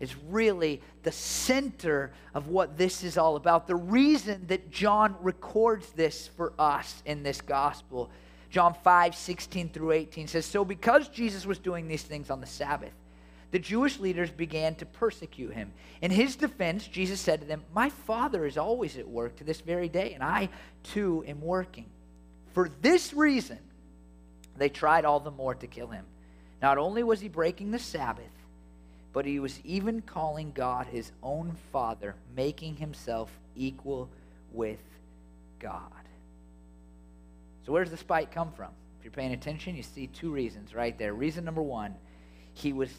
is 0.00 0.14
really 0.28 0.80
the 1.02 1.12
center 1.12 2.12
of 2.34 2.48
what 2.48 2.76
this 2.76 3.04
is 3.04 3.16
all 3.16 3.36
about. 3.36 3.66
The 3.66 3.76
reason 3.76 4.46
that 4.48 4.70
John 4.70 5.14
records 5.20 5.90
this 5.92 6.28
for 6.36 6.52
us 6.58 7.02
in 7.06 7.22
this 7.22 7.40
gospel. 7.40 8.10
John 8.50 8.74
5, 8.74 9.14
16 9.14 9.68
through 9.70 9.92
18 9.92 10.28
says, 10.28 10.46
So 10.46 10.64
because 10.64 11.08
Jesus 11.08 11.46
was 11.46 11.58
doing 11.58 11.88
these 11.88 12.02
things 12.02 12.30
on 12.30 12.40
the 12.40 12.46
Sabbath, 12.46 12.92
the 13.54 13.60
Jewish 13.60 14.00
leaders 14.00 14.32
began 14.32 14.74
to 14.74 14.84
persecute 14.84 15.54
him. 15.54 15.72
In 16.02 16.10
his 16.10 16.34
defense, 16.34 16.88
Jesus 16.88 17.20
said 17.20 17.40
to 17.40 17.46
them, 17.46 17.62
My 17.72 17.88
Father 17.88 18.46
is 18.46 18.58
always 18.58 18.98
at 18.98 19.06
work 19.06 19.36
to 19.36 19.44
this 19.44 19.60
very 19.60 19.88
day, 19.88 20.12
and 20.12 20.24
I 20.24 20.48
too 20.82 21.24
am 21.28 21.40
working. 21.40 21.86
For 22.52 22.68
this 22.82 23.14
reason, 23.14 23.60
they 24.56 24.68
tried 24.68 25.04
all 25.04 25.20
the 25.20 25.30
more 25.30 25.54
to 25.54 25.68
kill 25.68 25.86
him. 25.86 26.04
Not 26.60 26.78
only 26.78 27.04
was 27.04 27.20
he 27.20 27.28
breaking 27.28 27.70
the 27.70 27.78
Sabbath, 27.78 28.24
but 29.12 29.24
he 29.24 29.38
was 29.38 29.60
even 29.62 30.02
calling 30.02 30.50
God 30.50 30.88
his 30.88 31.12
own 31.22 31.56
Father, 31.70 32.16
making 32.34 32.74
himself 32.74 33.30
equal 33.54 34.10
with 34.50 34.82
God. 35.60 35.92
So, 37.64 37.70
where 37.70 37.84
does 37.84 37.92
the 37.92 37.98
spite 37.98 38.32
come 38.32 38.50
from? 38.50 38.72
If 38.98 39.04
you're 39.04 39.12
paying 39.12 39.32
attention, 39.32 39.76
you 39.76 39.84
see 39.84 40.08
two 40.08 40.32
reasons 40.32 40.74
right 40.74 40.98
there. 40.98 41.14
Reason 41.14 41.44
number 41.44 41.62
one, 41.62 41.94
he 42.54 42.72
was 42.72 42.90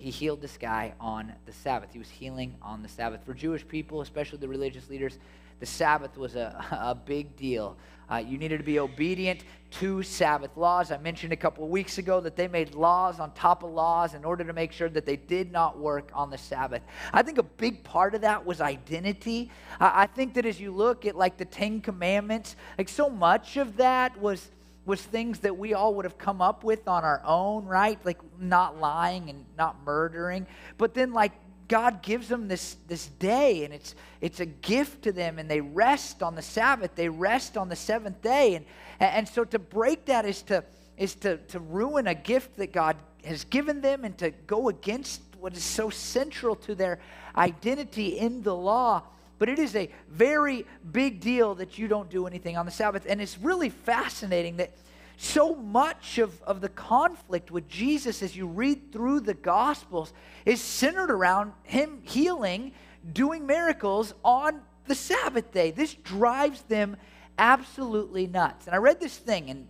he 0.00 0.10
healed 0.10 0.40
this 0.40 0.56
guy 0.56 0.94
on 0.98 1.32
the 1.44 1.52
Sabbath. 1.52 1.92
He 1.92 1.98
was 1.98 2.08
healing 2.08 2.56
on 2.62 2.82
the 2.82 2.88
Sabbath. 2.88 3.22
For 3.24 3.34
Jewish 3.34 3.68
people, 3.68 4.00
especially 4.00 4.38
the 4.38 4.48
religious 4.48 4.88
leaders, 4.88 5.18
the 5.60 5.66
Sabbath 5.66 6.16
was 6.16 6.36
a, 6.36 6.64
a 6.70 6.94
big 6.94 7.36
deal. 7.36 7.76
Uh, 8.10 8.16
you 8.16 8.38
needed 8.38 8.56
to 8.56 8.64
be 8.64 8.78
obedient 8.78 9.44
to 9.70 10.02
Sabbath 10.02 10.56
laws. 10.56 10.90
I 10.90 10.96
mentioned 10.96 11.34
a 11.34 11.36
couple 11.36 11.64
of 11.64 11.70
weeks 11.70 11.98
ago 11.98 12.18
that 12.20 12.34
they 12.34 12.48
made 12.48 12.74
laws 12.74 13.20
on 13.20 13.32
top 13.34 13.62
of 13.62 13.72
laws 13.72 14.14
in 14.14 14.24
order 14.24 14.42
to 14.42 14.54
make 14.54 14.72
sure 14.72 14.88
that 14.88 15.04
they 15.04 15.16
did 15.16 15.52
not 15.52 15.78
work 15.78 16.10
on 16.14 16.30
the 16.30 16.38
Sabbath. 16.38 16.82
I 17.12 17.22
think 17.22 17.36
a 17.36 17.42
big 17.42 17.84
part 17.84 18.14
of 18.14 18.22
that 18.22 18.44
was 18.44 18.62
identity. 18.62 19.50
I, 19.78 20.04
I 20.04 20.06
think 20.06 20.32
that 20.34 20.46
as 20.46 20.58
you 20.58 20.72
look 20.72 21.04
at 21.04 21.14
like 21.14 21.36
the 21.36 21.44
Ten 21.44 21.82
Commandments, 21.82 22.56
like 22.78 22.88
so 22.88 23.10
much 23.10 23.58
of 23.58 23.76
that 23.76 24.18
was 24.18 24.50
was 24.86 25.00
things 25.00 25.40
that 25.40 25.56
we 25.56 25.74
all 25.74 25.94
would 25.94 26.04
have 26.04 26.18
come 26.18 26.40
up 26.40 26.64
with 26.64 26.88
on 26.88 27.04
our 27.04 27.22
own, 27.24 27.66
right? 27.66 27.98
Like 28.04 28.18
not 28.38 28.80
lying 28.80 29.30
and 29.30 29.44
not 29.56 29.76
murdering. 29.84 30.46
But 30.78 30.94
then 30.94 31.12
like 31.12 31.32
God 31.68 32.02
gives 32.02 32.28
them 32.28 32.48
this, 32.48 32.76
this 32.88 33.06
day 33.06 33.64
and 33.64 33.72
it's 33.72 33.94
it's 34.20 34.40
a 34.40 34.46
gift 34.46 35.02
to 35.02 35.12
them 35.12 35.38
and 35.38 35.48
they 35.50 35.60
rest 35.60 36.22
on 36.22 36.34
the 36.34 36.42
Sabbath. 36.42 36.94
They 36.94 37.08
rest 37.08 37.56
on 37.56 37.68
the 37.68 37.76
seventh 37.76 38.22
day. 38.22 38.56
And 38.56 38.64
and 38.98 39.28
so 39.28 39.44
to 39.44 39.58
break 39.58 40.06
that 40.06 40.24
is 40.24 40.42
to 40.44 40.64
is 40.96 41.14
to, 41.16 41.38
to 41.38 41.60
ruin 41.60 42.06
a 42.06 42.14
gift 42.14 42.56
that 42.56 42.72
God 42.72 42.96
has 43.24 43.44
given 43.44 43.80
them 43.80 44.04
and 44.04 44.16
to 44.18 44.30
go 44.30 44.68
against 44.68 45.22
what 45.38 45.54
is 45.54 45.64
so 45.64 45.88
central 45.88 46.54
to 46.54 46.74
their 46.74 47.00
identity 47.36 48.18
in 48.18 48.42
the 48.42 48.54
law 48.54 49.02
but 49.40 49.48
it 49.48 49.58
is 49.58 49.74
a 49.74 49.88
very 50.10 50.66
big 50.92 51.18
deal 51.18 51.54
that 51.54 51.78
you 51.78 51.88
don't 51.88 52.10
do 52.10 52.26
anything 52.26 52.58
on 52.58 52.66
the 52.66 52.70
Sabbath. 52.70 53.06
And 53.08 53.22
it's 53.22 53.38
really 53.38 53.70
fascinating 53.70 54.58
that 54.58 54.70
so 55.16 55.54
much 55.54 56.18
of, 56.18 56.40
of 56.42 56.60
the 56.60 56.68
conflict 56.68 57.50
with 57.50 57.66
Jesus 57.66 58.22
as 58.22 58.36
you 58.36 58.46
read 58.46 58.92
through 58.92 59.20
the 59.20 59.32
Gospels 59.32 60.12
is 60.44 60.60
centered 60.60 61.10
around 61.10 61.52
him 61.62 62.02
healing, 62.04 62.72
doing 63.14 63.46
miracles 63.46 64.12
on 64.22 64.60
the 64.86 64.94
Sabbath 64.94 65.50
day. 65.52 65.70
This 65.70 65.94
drives 65.94 66.60
them 66.62 66.98
absolutely 67.38 68.26
nuts. 68.26 68.66
And 68.66 68.74
I 68.74 68.78
read 68.78 69.00
this 69.00 69.16
thing, 69.16 69.48
and, 69.48 69.66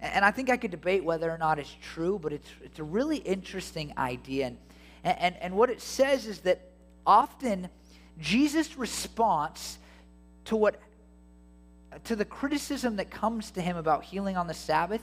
and 0.00 0.24
I 0.24 0.30
think 0.30 0.50
I 0.50 0.56
could 0.56 0.70
debate 0.70 1.02
whether 1.02 1.28
or 1.28 1.38
not 1.38 1.58
it's 1.58 1.76
true, 1.82 2.16
but 2.16 2.32
it's, 2.32 2.48
it's 2.62 2.78
a 2.78 2.84
really 2.84 3.16
interesting 3.16 3.92
idea. 3.98 4.46
And, 4.46 4.58
and, 5.02 5.36
and 5.40 5.56
what 5.56 5.68
it 5.68 5.80
says 5.80 6.26
is 6.26 6.40
that 6.42 6.60
often 7.04 7.68
Jesus' 8.18 8.76
response 8.76 9.78
to 10.46 10.56
what 10.56 10.80
to 12.04 12.14
the 12.14 12.24
criticism 12.24 12.96
that 12.96 13.10
comes 13.10 13.50
to 13.52 13.60
him 13.60 13.76
about 13.76 14.04
healing 14.04 14.36
on 14.36 14.46
the 14.46 14.54
Sabbath, 14.54 15.02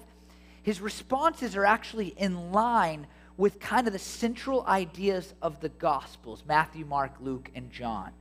his 0.64 0.80
responses 0.82 1.56
are 1.56 1.66
actually 1.66 2.08
in 2.18 2.52
line 2.52 3.08
with 3.36 3.60
kind 3.60 3.88
of 3.88 3.94
the 3.94 4.00
central 4.00 4.66
ideas 4.66 5.34
of 5.42 5.60
the 5.60 5.70
Gospels 5.70 6.44
Matthew, 6.48 6.86
Mark, 6.86 7.14
Luke, 7.20 7.52
and 7.56 7.72
John. 7.72 8.12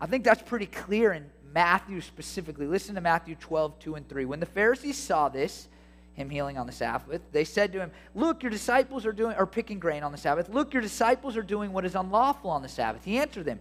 I 0.00 0.06
think 0.06 0.24
that's 0.24 0.42
pretty 0.42 0.66
clear 0.66 1.12
in 1.12 1.26
Matthew 1.52 2.00
specifically. 2.00 2.66
Listen 2.66 2.94
to 2.94 3.00
Matthew 3.00 3.34
12, 3.34 3.78
2 3.78 3.94
and 3.94 4.08
3. 4.08 4.24
When 4.24 4.40
the 4.40 4.46
Pharisees 4.46 4.98
saw 4.98 5.28
this, 5.28 5.68
him 6.14 6.30
healing 6.30 6.56
on 6.56 6.66
the 6.66 6.72
Sabbath, 6.72 7.20
they 7.32 7.44
said 7.44 7.72
to 7.72 7.78
him, 7.78 7.90
Look, 8.14 8.42
your 8.42 8.50
disciples 8.50 9.04
are 9.04 9.12
doing 9.12 9.36
are 9.36 9.46
picking 9.46 9.78
grain 9.78 10.02
on 10.02 10.12
the 10.12 10.18
Sabbath. 10.18 10.48
Look, 10.48 10.72
your 10.72 10.82
disciples 10.82 11.36
are 11.36 11.42
doing 11.42 11.72
what 11.72 11.84
is 11.84 11.94
unlawful 11.94 12.50
on 12.50 12.62
the 12.62 12.68
Sabbath. 12.68 13.04
He 13.04 13.18
answered 13.18 13.44
them, 13.44 13.60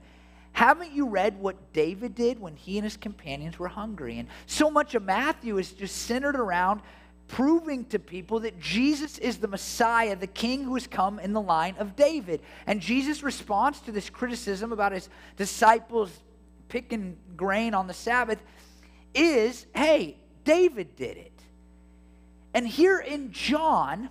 haven't 0.55 0.93
you 0.93 1.09
read 1.09 1.37
what 1.37 1.73
David 1.73 2.15
did 2.15 2.39
when 2.39 2.55
he 2.55 2.77
and 2.77 2.85
his 2.85 2.95
companions 2.95 3.59
were 3.59 3.67
hungry? 3.67 4.19
And 4.19 4.29
so 4.45 4.71
much 4.71 4.95
of 4.95 5.03
Matthew 5.03 5.57
is 5.57 5.73
just 5.73 6.03
centered 6.03 6.37
around 6.37 6.79
proving 7.27 7.83
to 7.87 7.99
people 7.99 8.39
that 8.39 8.57
Jesus 8.57 9.17
is 9.17 9.39
the 9.39 9.49
Messiah, 9.49 10.15
the 10.15 10.27
King 10.27 10.63
who 10.63 10.75
has 10.75 10.87
come 10.87 11.19
in 11.19 11.33
the 11.33 11.41
line 11.41 11.75
of 11.77 11.97
David. 11.97 12.39
And 12.67 12.79
Jesus' 12.79 13.21
response 13.21 13.81
to 13.81 13.91
this 13.91 14.09
criticism 14.09 14.71
about 14.71 14.93
his 14.93 15.09
disciples 15.35 16.09
picking 16.69 17.17
grain 17.35 17.73
on 17.73 17.87
the 17.87 17.93
Sabbath 17.93 18.41
is 19.13 19.65
hey, 19.75 20.15
David 20.45 20.95
did 20.95 21.17
it. 21.17 21.37
And 22.53 22.65
here 22.65 22.99
in 22.99 23.33
John, 23.33 24.07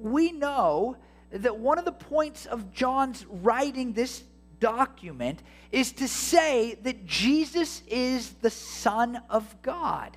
we 0.00 0.32
know 0.32 0.96
that 1.30 1.58
one 1.58 1.78
of 1.78 1.84
the 1.84 1.92
points 1.92 2.46
of 2.46 2.72
John's 2.72 3.26
writing 3.28 3.92
this 3.92 4.24
document 4.60 5.42
is 5.72 5.92
to 5.92 6.08
say 6.08 6.74
that 6.82 7.06
Jesus 7.06 7.82
is 7.88 8.30
the 8.40 8.50
Son 8.50 9.20
of 9.28 9.60
God. 9.62 10.16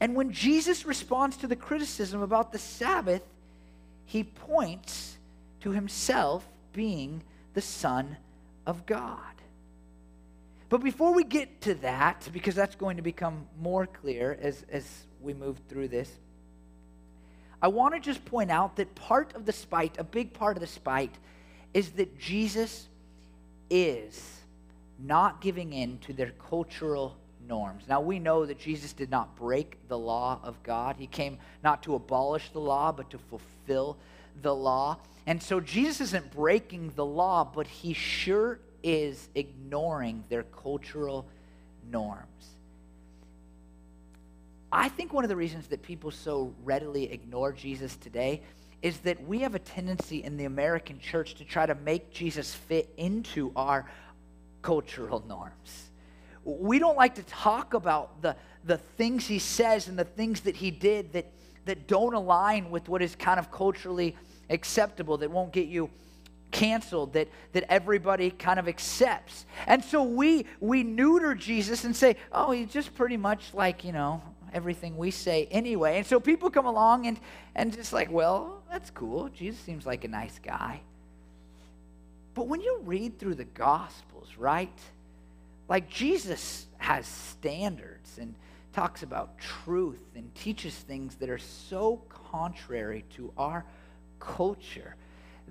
And 0.00 0.14
when 0.14 0.32
Jesus 0.32 0.84
responds 0.84 1.36
to 1.38 1.46
the 1.46 1.56
criticism 1.56 2.22
about 2.22 2.52
the 2.52 2.58
Sabbath, 2.58 3.22
he 4.04 4.24
points 4.24 5.16
to 5.60 5.70
himself 5.70 6.46
being 6.72 7.22
the 7.54 7.62
Son 7.62 8.16
of 8.66 8.84
God. 8.86 9.18
But 10.68 10.82
before 10.82 11.14
we 11.14 11.24
get 11.24 11.60
to 11.62 11.74
that, 11.76 12.28
because 12.32 12.54
that's 12.54 12.74
going 12.74 12.96
to 12.96 13.02
become 13.02 13.46
more 13.60 13.86
clear 13.86 14.38
as, 14.40 14.64
as 14.70 14.84
we 15.22 15.32
move 15.32 15.60
through 15.68 15.88
this, 15.88 16.10
I 17.62 17.68
want 17.68 17.94
to 17.94 18.00
just 18.00 18.24
point 18.24 18.50
out 18.50 18.76
that 18.76 18.94
part 18.94 19.34
of 19.34 19.46
the 19.46 19.52
spite, 19.52 19.96
a 19.98 20.04
big 20.04 20.34
part 20.34 20.56
of 20.56 20.60
the 20.60 20.66
spite, 20.66 21.14
is 21.74 21.90
that 21.90 22.18
Jesus 22.18 22.88
is 23.68 24.40
not 24.98 25.40
giving 25.40 25.72
in 25.72 25.98
to 25.98 26.12
their 26.12 26.30
cultural 26.48 27.16
norms. 27.48 27.84
Now, 27.88 28.00
we 28.00 28.18
know 28.18 28.46
that 28.46 28.58
Jesus 28.58 28.92
did 28.92 29.10
not 29.10 29.36
break 29.36 29.76
the 29.88 29.98
law 29.98 30.38
of 30.42 30.62
God. 30.62 30.96
He 30.96 31.06
came 31.06 31.38
not 31.62 31.82
to 31.82 31.94
abolish 31.94 32.50
the 32.50 32.60
law, 32.60 32.92
but 32.92 33.10
to 33.10 33.18
fulfill 33.18 33.96
the 34.40 34.54
law. 34.54 34.98
And 35.26 35.42
so 35.42 35.60
Jesus 35.60 36.00
isn't 36.00 36.32
breaking 36.32 36.92
the 36.94 37.04
law, 37.04 37.44
but 37.44 37.66
he 37.66 37.92
sure 37.92 38.60
is 38.82 39.28
ignoring 39.34 40.24
their 40.28 40.44
cultural 40.44 41.26
norms. 41.90 42.28
I 44.70 44.88
think 44.88 45.12
one 45.12 45.24
of 45.24 45.28
the 45.28 45.36
reasons 45.36 45.68
that 45.68 45.82
people 45.82 46.10
so 46.10 46.52
readily 46.64 47.12
ignore 47.12 47.52
Jesus 47.52 47.96
today 47.96 48.42
is 48.84 48.98
that 48.98 49.26
we 49.26 49.38
have 49.38 49.54
a 49.54 49.58
tendency 49.58 50.22
in 50.22 50.36
the 50.36 50.44
American 50.44 51.00
church 51.00 51.36
to 51.36 51.44
try 51.44 51.64
to 51.64 51.74
make 51.74 52.12
Jesus 52.12 52.54
fit 52.54 52.86
into 52.98 53.50
our 53.56 53.90
cultural 54.60 55.24
norms. 55.26 55.88
We 56.44 56.78
don't 56.78 56.94
like 56.94 57.14
to 57.14 57.22
talk 57.22 57.72
about 57.72 58.20
the, 58.20 58.36
the 58.62 58.76
things 58.76 59.26
he 59.26 59.38
says 59.38 59.88
and 59.88 59.98
the 59.98 60.04
things 60.04 60.42
that 60.42 60.54
he 60.54 60.70
did 60.70 61.14
that, 61.14 61.32
that 61.64 61.88
don't 61.88 62.12
align 62.12 62.70
with 62.70 62.86
what 62.90 63.00
is 63.00 63.16
kind 63.16 63.40
of 63.40 63.50
culturally 63.50 64.14
acceptable, 64.50 65.16
that 65.16 65.30
won't 65.30 65.54
get 65.54 65.66
you 65.66 65.88
canceled, 66.50 67.14
that, 67.14 67.28
that 67.52 67.64
everybody 67.70 68.30
kind 68.30 68.58
of 68.58 68.68
accepts. 68.68 69.46
And 69.66 69.82
so 69.82 70.02
we, 70.02 70.44
we 70.60 70.82
neuter 70.82 71.34
Jesus 71.34 71.84
and 71.84 71.96
say, 71.96 72.16
oh, 72.32 72.50
he's 72.50 72.70
just 72.70 72.94
pretty 72.94 73.16
much 73.16 73.54
like, 73.54 73.82
you 73.82 73.92
know, 73.92 74.22
everything 74.54 74.96
we 74.96 75.10
say 75.10 75.46
anyway. 75.50 75.98
And 75.98 76.06
so 76.06 76.20
people 76.20 76.48
come 76.48 76.64
along 76.64 77.06
and, 77.06 77.18
and 77.54 77.72
just 77.74 77.92
like, 77.92 78.10
well, 78.10 78.62
that's 78.70 78.90
cool. 78.90 79.28
Jesus 79.28 79.60
seems 79.60 79.84
like 79.84 80.04
a 80.04 80.08
nice 80.08 80.38
guy. 80.42 80.80
But 82.34 82.48
when 82.48 82.60
you 82.60 82.80
read 82.84 83.18
through 83.18 83.34
the 83.34 83.44
Gospels, 83.44 84.28
right? 84.38 84.78
Like 85.68 85.88
Jesus 85.90 86.66
has 86.78 87.06
standards 87.06 88.18
and 88.18 88.34
talks 88.72 89.02
about 89.02 89.38
truth 89.38 90.02
and 90.16 90.34
teaches 90.34 90.74
things 90.74 91.14
that 91.16 91.28
are 91.28 91.38
so 91.38 92.02
contrary 92.08 93.04
to 93.16 93.32
our 93.36 93.64
culture 94.18 94.96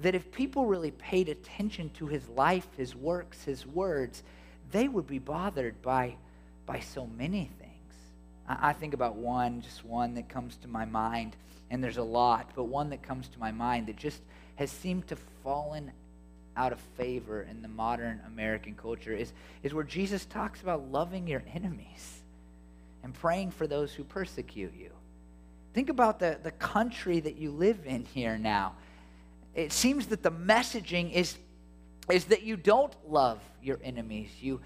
that 0.01 0.15
if 0.15 0.31
people 0.31 0.65
really 0.65 0.91
paid 0.91 1.29
attention 1.29 1.89
to 1.91 2.07
his 2.07 2.27
life, 2.29 2.67
his 2.77 2.95
works, 2.95 3.43
his 3.43 3.65
words, 3.65 4.23
they 4.71 4.87
would 4.87 5.07
be 5.07 5.19
bothered 5.19 5.81
by, 5.81 6.15
by 6.65 6.79
so 6.79 7.07
many 7.17 7.49
things. 7.59 7.62
I, 8.47 8.73
think 8.73 8.93
about 8.93 9.15
one, 9.15 9.61
just 9.61 9.85
one 9.85 10.15
that 10.15 10.27
comes 10.29 10.55
to 10.57 10.67
my 10.67 10.85
mind, 10.85 11.35
and 11.69 11.83
there's 11.83 11.97
a 11.97 12.03
lot, 12.03 12.51
but 12.55 12.65
one 12.65 12.89
that 12.89 13.01
comes 13.01 13.27
to 13.29 13.39
my 13.39 13.51
mind 13.51 13.87
that 13.87 13.95
just 13.95 14.21
has 14.55 14.69
seemed 14.69 15.07
to 15.07 15.15
fallen 15.43 15.91
out 16.55 16.71
of 16.71 16.79
favor 16.97 17.43
in 17.49 17.61
the 17.61 17.67
modern 17.67 18.21
American 18.27 18.75
culture 18.75 19.13
is, 19.13 19.33
is 19.63 19.73
where 19.73 19.83
Jesus 19.83 20.25
talks 20.25 20.61
about 20.61 20.91
loving 20.91 21.27
your 21.27 21.43
enemies 21.53 22.21
and 23.03 23.13
praying 23.13 23.51
for 23.51 23.65
those 23.65 23.93
who 23.93 24.03
persecute 24.03 24.73
you. 24.77 24.91
Think 25.73 25.89
about 25.89 26.19
the, 26.19 26.37
the 26.43 26.51
country 26.51 27.19
that 27.21 27.37
you 27.37 27.51
live 27.51 27.79
in 27.85 28.05
here 28.05 28.37
now 28.37 28.73
it 29.55 29.71
seems 29.71 30.07
that 30.07 30.23
the 30.23 30.31
messaging 30.31 31.11
is, 31.11 31.37
is 32.11 32.25
that 32.25 32.43
you 32.43 32.57
don't 32.57 32.93
love 33.07 33.39
your 33.61 33.79
enemies. 33.83 34.29
You, 34.39 34.61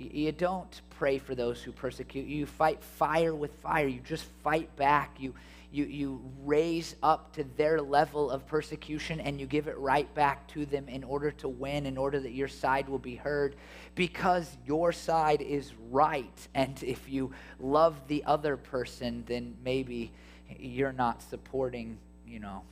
you 0.00 0.32
don't 0.32 0.80
pray 0.98 1.18
for 1.18 1.34
those 1.34 1.62
who 1.62 1.72
persecute 1.72 2.26
you. 2.26 2.38
You 2.38 2.46
fight 2.46 2.82
fire 2.82 3.34
with 3.34 3.52
fire. 3.60 3.86
You 3.86 4.00
just 4.00 4.24
fight 4.42 4.74
back. 4.76 5.16
You, 5.18 5.34
you, 5.72 5.84
you 5.84 6.20
raise 6.44 6.96
up 7.02 7.34
to 7.34 7.44
their 7.56 7.80
level 7.80 8.30
of 8.30 8.46
persecution 8.46 9.20
and 9.20 9.38
you 9.38 9.46
give 9.46 9.68
it 9.68 9.78
right 9.78 10.12
back 10.14 10.48
to 10.48 10.66
them 10.66 10.88
in 10.88 11.04
order 11.04 11.30
to 11.32 11.48
win, 11.48 11.86
in 11.86 11.96
order 11.96 12.18
that 12.18 12.32
your 12.32 12.48
side 12.48 12.88
will 12.88 12.98
be 12.98 13.14
heard, 13.14 13.56
because 13.94 14.56
your 14.66 14.92
side 14.92 15.42
is 15.42 15.72
right. 15.90 16.48
And 16.54 16.82
if 16.82 17.08
you 17.08 17.32
love 17.58 17.96
the 18.08 18.24
other 18.24 18.56
person, 18.56 19.24
then 19.26 19.54
maybe 19.62 20.12
you're 20.58 20.92
not 20.92 21.22
supporting, 21.22 21.98
you 22.26 22.40
know, 22.40 22.62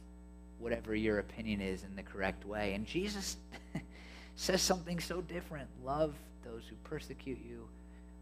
whatever 0.58 0.94
your 0.94 1.18
opinion 1.18 1.61
is 1.61 1.85
in 1.85 1.94
the 1.94 2.02
correct 2.02 2.44
way. 2.44 2.75
And 2.75 2.85
Jesus 2.87 3.37
says 4.35 4.62
something 4.62 4.99
so 4.99 5.20
different 5.20 5.68
love 5.85 6.14
those 6.52 6.62
who 6.69 6.76
persecute 6.85 7.38
you, 7.47 7.69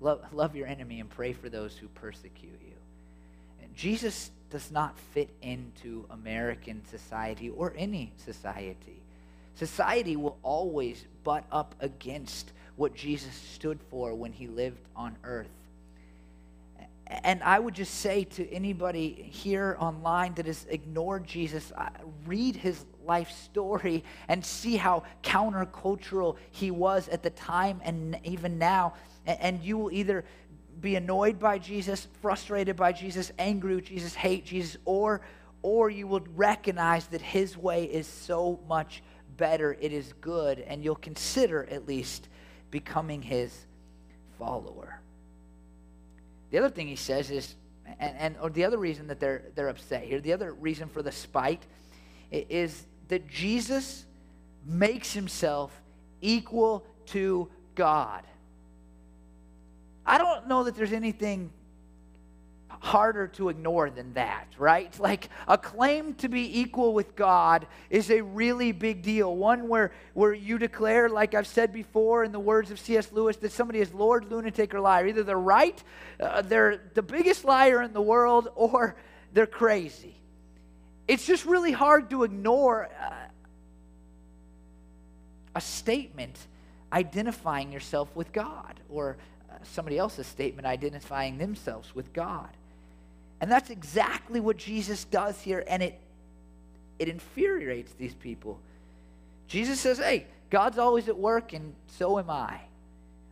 love, 0.01 0.21
love 0.33 0.57
your 0.57 0.67
enemy, 0.67 1.01
and 1.01 1.09
pray 1.09 1.33
for 1.33 1.49
those 1.49 1.77
who 1.77 1.89
persecute 1.89 2.61
you. 2.67 2.75
And 3.63 3.75
Jesus 3.75 4.31
does 4.51 4.71
not 4.71 4.99
fit 5.13 5.29
into 5.43 6.05
American 6.11 6.83
society 6.91 7.51
or 7.51 7.73
any 7.77 8.13
society. 8.25 9.01
Society 9.55 10.17
will 10.17 10.39
always 10.43 11.05
butt 11.25 11.45
up 11.51 11.75
against 11.81 12.53
what 12.77 12.95
Jesus 12.95 13.35
stood 13.35 13.79
for 13.91 14.15
when 14.15 14.33
he 14.33 14.47
lived 14.47 14.81
on 14.95 15.17
earth. 15.25 15.49
And 17.07 17.43
I 17.43 17.59
would 17.59 17.75
just 17.75 17.95
say 17.95 18.25
to 18.25 18.51
anybody 18.53 19.29
here 19.31 19.77
online 19.79 20.35
that 20.35 20.47
has 20.47 20.67
ignored 20.69 21.27
Jesus, 21.27 21.73
read 22.27 22.57
his 22.57 22.85
life 23.07 23.31
story 23.31 24.05
and 24.29 24.45
see 24.45 24.77
how 24.77 25.05
countercultural 25.23 26.37
he 26.51 26.71
was 26.71 27.09
at 27.09 27.23
the 27.23 27.31
time 27.31 27.81
and 27.85 28.19
even 28.25 28.59
now. 28.59 28.95
And 29.27 29.63
you 29.63 29.79
will 29.79 29.93
either 29.93 30.25
be 30.81 30.97
annoyed 30.97 31.39
by 31.39 31.59
Jesus, 31.59 32.07
frustrated 32.21 32.77
by 32.77 32.93
Jesus, 32.93 33.33
angry 33.39 33.77
with 33.77 33.87
Jesus, 33.87 34.15
hate 34.15 34.45
Jesus, 34.45 34.77
or, 34.85 35.21
or 35.63 35.91
you 35.91 36.07
will 36.07 36.25
recognize 36.35 37.07
that 37.09 37.23
his 37.23 37.57
way 37.57 37.85
is 37.85 38.07
so 38.07 38.61
much 38.69 39.03
better, 39.37 39.77
it 39.81 39.93
is 39.93 40.13
good, 40.21 40.61
and 40.61 40.85
you'll 40.85 40.95
consider 40.97 41.67
at 41.71 41.87
least 41.87 42.29
becoming 42.71 43.23
his 43.23 43.67
follower. 44.39 45.01
The 46.51 46.59
other 46.59 46.71
thing 46.71 46.89
he 46.89 46.97
says 46.97 47.31
is, 47.31 47.55
and, 47.99 48.17
and 48.19 48.37
or 48.41 48.51
the 48.51 48.65
other 48.65 48.79
reason 48.79 49.07
that 49.09 49.21
they're, 49.21 49.43
they're 49.55 49.69
upset 49.69 50.05
here, 50.05 50.21
the 50.21 50.33
other 50.33 50.53
reason 50.53 50.89
for 50.89 51.03
the 51.03 51.13
spite 51.13 51.63
is 52.31 52.87
that 53.09 53.29
Jesus 53.29 54.05
makes 54.65 55.13
himself 55.13 55.73
equal 56.21 56.85
to 57.07 57.49
God. 57.75 58.23
I 60.05 60.19
don't 60.19 60.47
know 60.49 60.65
that 60.65 60.77
there's 60.77 60.93
anything 60.93 61.51
harder 62.81 63.27
to 63.27 63.49
ignore 63.49 63.91
than 63.91 64.13
that, 64.15 64.47
right? 64.59 64.95
Like 65.07 65.29
a 65.47 65.57
claim 65.57 66.15
to 66.15 66.29
be 66.29 66.61
equal 66.61 66.93
with 66.93 67.15
God 67.15 67.67
is 67.91 68.11
a 68.11 68.21
really 68.23 68.73
big 68.73 69.03
deal. 69.03 69.35
One 69.37 69.69
where, 69.69 69.93
where 70.15 70.35
you 70.35 70.59
declare, 70.59 71.09
like 71.09 71.35
I've 71.35 71.47
said 71.47 71.73
before 71.73 72.25
in 72.25 72.33
the 72.33 72.41
words 72.41 72.73
of 72.73 72.81
C.S. 72.81 73.13
Lewis, 73.13 73.37
that 73.37 73.53
somebody 73.53 73.79
is 73.81 73.95
Lord, 73.95 74.31
lunatic, 74.31 74.75
or 74.75 74.81
liar. 74.81 75.07
Either 75.07 75.23
they're 75.23 75.39
right, 75.39 75.81
uh, 76.19 76.43
they're 76.43 76.81
the 76.95 77.03
biggest 77.03 77.45
liar 77.45 77.83
in 77.83 77.93
the 77.93 78.03
world, 78.03 78.49
or 78.57 78.97
they're 79.33 79.47
crazy. 79.47 80.16
It's 81.09 81.25
just 81.25 81.45
really 81.45 81.73
hard 81.73 82.11
to 82.11 82.25
ignore 82.25 82.89
uh, 83.01 83.11
a 85.55 85.61
statement 85.61 86.37
identifying 86.93 87.73
yourself 87.73 88.15
with 88.15 88.33
God 88.33 88.81
or 88.89 89.17
uh, 89.51 89.55
somebody 89.63 89.99
else's 89.99 90.27
statement 90.27 90.67
identifying 90.67 91.39
themselves 91.39 91.95
with 91.95 92.13
God. 92.13 92.49
And 93.41 93.51
that's 93.51 93.71
exactly 93.71 94.41
what 94.41 94.57
Jesus 94.57 95.05
does 95.05 95.41
here, 95.41 95.65
and 95.69 95.83
it, 95.83 96.01
it 96.99 97.09
infuriates 97.09 97.93
these 97.93 98.15
people. 98.15 98.59
Jesus 99.47 99.79
says, 99.79 99.99
Hey, 99.99 100.27
God's 100.51 100.79
always 100.79 101.09
at 101.09 101.19
work, 101.19 101.53
and 101.53 101.75
so 101.87 102.19
am 102.19 102.31
I. 102.31 102.61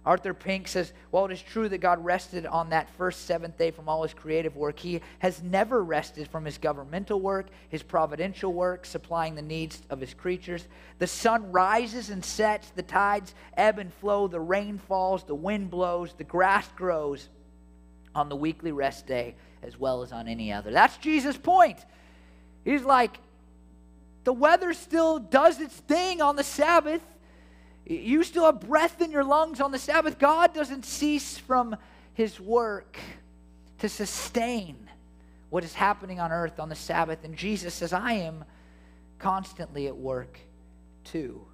Arthur 0.07 0.35
Pink 0.35 0.69
says, 0.69 0.93
While 1.11 1.27
it 1.27 1.33
is 1.33 1.41
true 1.41 1.69
that 1.69 1.79
God 1.79 2.05
rested 2.05 2.45
on 2.45 2.71
that 2.71 2.91
first 2.91 3.27
seventh 3.27 3.57
day 3.57 3.71
from 3.71 3.89
all 3.89 4.03
his 4.03 4.13
creative 4.13 4.55
work, 4.55 4.79
he 4.79 5.01
has 5.21 5.43
never 5.43 5.83
rested 5.83 6.29
from 6.29 6.45
his 6.45 6.59
governmental 6.59 7.21
work, 7.21 7.47
his 7.71 7.83
providential 7.83 8.53
work, 8.53 8.85
supplying 8.85 9.35
the 9.35 9.43
needs 9.43 9.81
of 9.89 10.01
his 10.01 10.13
creatures. 10.13 10.67
The 10.99 11.07
sun 11.07 11.51
rises 11.53 12.11
and 12.11 12.23
sets, 12.23 12.71
the 12.71 12.83
tides 12.83 13.35
ebb 13.57 13.79
and 13.79 13.93
flow, 13.95 14.29
the 14.29 14.41
rain 14.41 14.79
falls, 14.79 15.25
the 15.25 15.35
wind 15.35 15.71
blows, 15.71 16.13
the 16.13 16.25
grass 16.25 16.69
grows 16.77 17.29
on 18.15 18.29
the 18.29 18.37
weekly 18.37 18.73
rest 18.73 19.07
day 19.07 19.35
as 19.63 19.79
well 19.79 20.03
as 20.03 20.13
on 20.13 20.29
any 20.29 20.53
other. 20.53 20.71
That's 20.71 20.97
Jesus' 20.99 21.39
point. 21.39 21.79
He's 22.65 22.83
like, 22.83 23.19
the 24.25 24.33
weather 24.33 24.73
still 24.75 25.19
does 25.19 25.61
its 25.61 25.75
thing 25.75 26.21
on 26.21 26.37
the 26.37 26.45
Sabbath. 26.45 27.03
You 27.87 28.23
still 28.23 28.47
have 28.47 28.61
breath 28.61 29.01
in 29.03 29.11
your 29.11 29.25
lungs 29.25 29.61
on 29.61 29.71
the 29.71 29.79
Sabbath. 29.79 30.19
God 30.19 30.55
doesn't 30.55 30.85
cease 30.85 31.37
from 31.37 31.77
his 32.15 32.41
work 32.41 32.99
to 33.79 33.89
sustain 33.89 34.89
what 35.51 35.65
is 35.65 35.75
happening 35.75 36.19
on 36.19 36.33
earth 36.33 36.59
on 36.59 36.69
the 36.69 36.75
Sabbath. 36.75 37.25
And 37.25 37.37
Jesus 37.37 37.75
says, 37.75 37.93
I 37.93 38.13
am 38.13 38.45
constantly 39.19 39.87
at 39.87 39.97
work 39.97 40.39
too. 41.05 41.45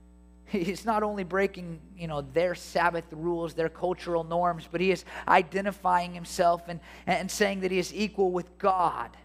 He's 0.46 0.84
not 0.84 1.02
only 1.02 1.24
breaking, 1.24 1.80
you 1.96 2.08
know, 2.08 2.22
their 2.22 2.54
Sabbath 2.54 3.04
rules, 3.12 3.54
their 3.54 3.68
cultural 3.68 4.24
norms, 4.24 4.66
but 4.70 4.80
he 4.80 4.90
is 4.90 5.04
identifying 5.28 6.12
himself 6.12 6.62
and, 6.68 6.80
and 7.06 7.30
saying 7.30 7.60
that 7.60 7.70
he 7.70 7.78
is 7.78 7.94
equal 7.94 8.32
with 8.32 8.58
God. 8.58 9.16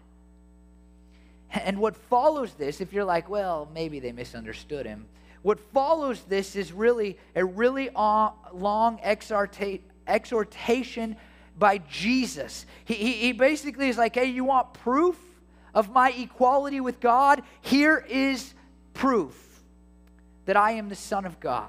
And 1.50 1.78
what 1.78 1.96
follows 1.96 2.52
this, 2.54 2.80
if 2.80 2.92
you're 2.92 3.04
like, 3.04 3.28
well, 3.28 3.68
maybe 3.72 3.98
they 3.98 4.12
misunderstood 4.12 4.86
him, 4.86 5.06
what 5.42 5.60
follows 5.72 6.22
this 6.22 6.56
is 6.56 6.72
really 6.72 7.18
a 7.34 7.44
really 7.44 7.90
long 7.94 9.00
exhortation 9.02 11.16
by 11.58 11.78
Jesus. 11.78 12.66
He, 12.84 12.94
he, 12.94 13.12
he 13.12 13.32
basically 13.32 13.88
is 13.88 13.98
like, 13.98 14.14
hey, 14.14 14.26
you 14.26 14.44
want 14.44 14.74
proof 14.74 15.18
of 15.74 15.90
my 15.90 16.10
equality 16.10 16.80
with 16.80 17.00
God, 17.00 17.42
here 17.60 18.04
is 18.08 18.54
proof 18.94 19.42
that 20.46 20.56
I 20.56 20.72
am 20.72 20.88
the 20.88 20.96
Son 20.96 21.26
of 21.26 21.38
God. 21.38 21.68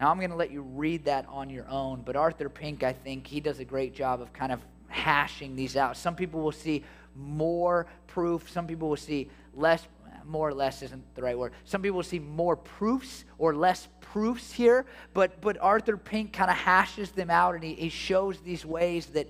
Now, 0.00 0.10
I'm 0.10 0.18
going 0.18 0.30
to 0.30 0.36
let 0.36 0.50
you 0.50 0.62
read 0.62 1.04
that 1.04 1.26
on 1.28 1.50
your 1.50 1.68
own, 1.68 2.02
but 2.04 2.16
Arthur 2.16 2.48
Pink, 2.48 2.82
I 2.82 2.92
think, 2.92 3.26
he 3.26 3.40
does 3.40 3.58
a 3.58 3.64
great 3.64 3.94
job 3.94 4.22
of 4.22 4.32
kind 4.32 4.52
of 4.52 4.60
hashing 4.88 5.54
these 5.54 5.76
out. 5.76 5.96
Some 5.96 6.14
people 6.14 6.40
will 6.40 6.52
see 6.52 6.84
more 7.14 7.86
proof, 8.06 8.50
some 8.50 8.66
people 8.66 8.88
will 8.88 8.96
see 8.96 9.28
less. 9.54 9.86
More 10.28 10.48
or 10.48 10.54
less 10.54 10.82
isn't 10.82 11.14
the 11.14 11.22
right 11.22 11.36
word. 11.36 11.52
Some 11.64 11.82
people 11.82 12.02
see 12.02 12.20
more 12.20 12.54
proofs 12.54 13.24
or 13.38 13.54
less 13.54 13.88
proofs 14.00 14.52
here, 14.52 14.86
but, 15.14 15.40
but 15.40 15.58
Arthur 15.60 15.96
Pink 15.96 16.32
kind 16.32 16.50
of 16.50 16.56
hashes 16.56 17.10
them 17.10 17.30
out 17.30 17.54
and 17.54 17.64
he, 17.64 17.74
he 17.74 17.88
shows 17.88 18.38
these 18.40 18.64
ways 18.64 19.06
that, 19.06 19.26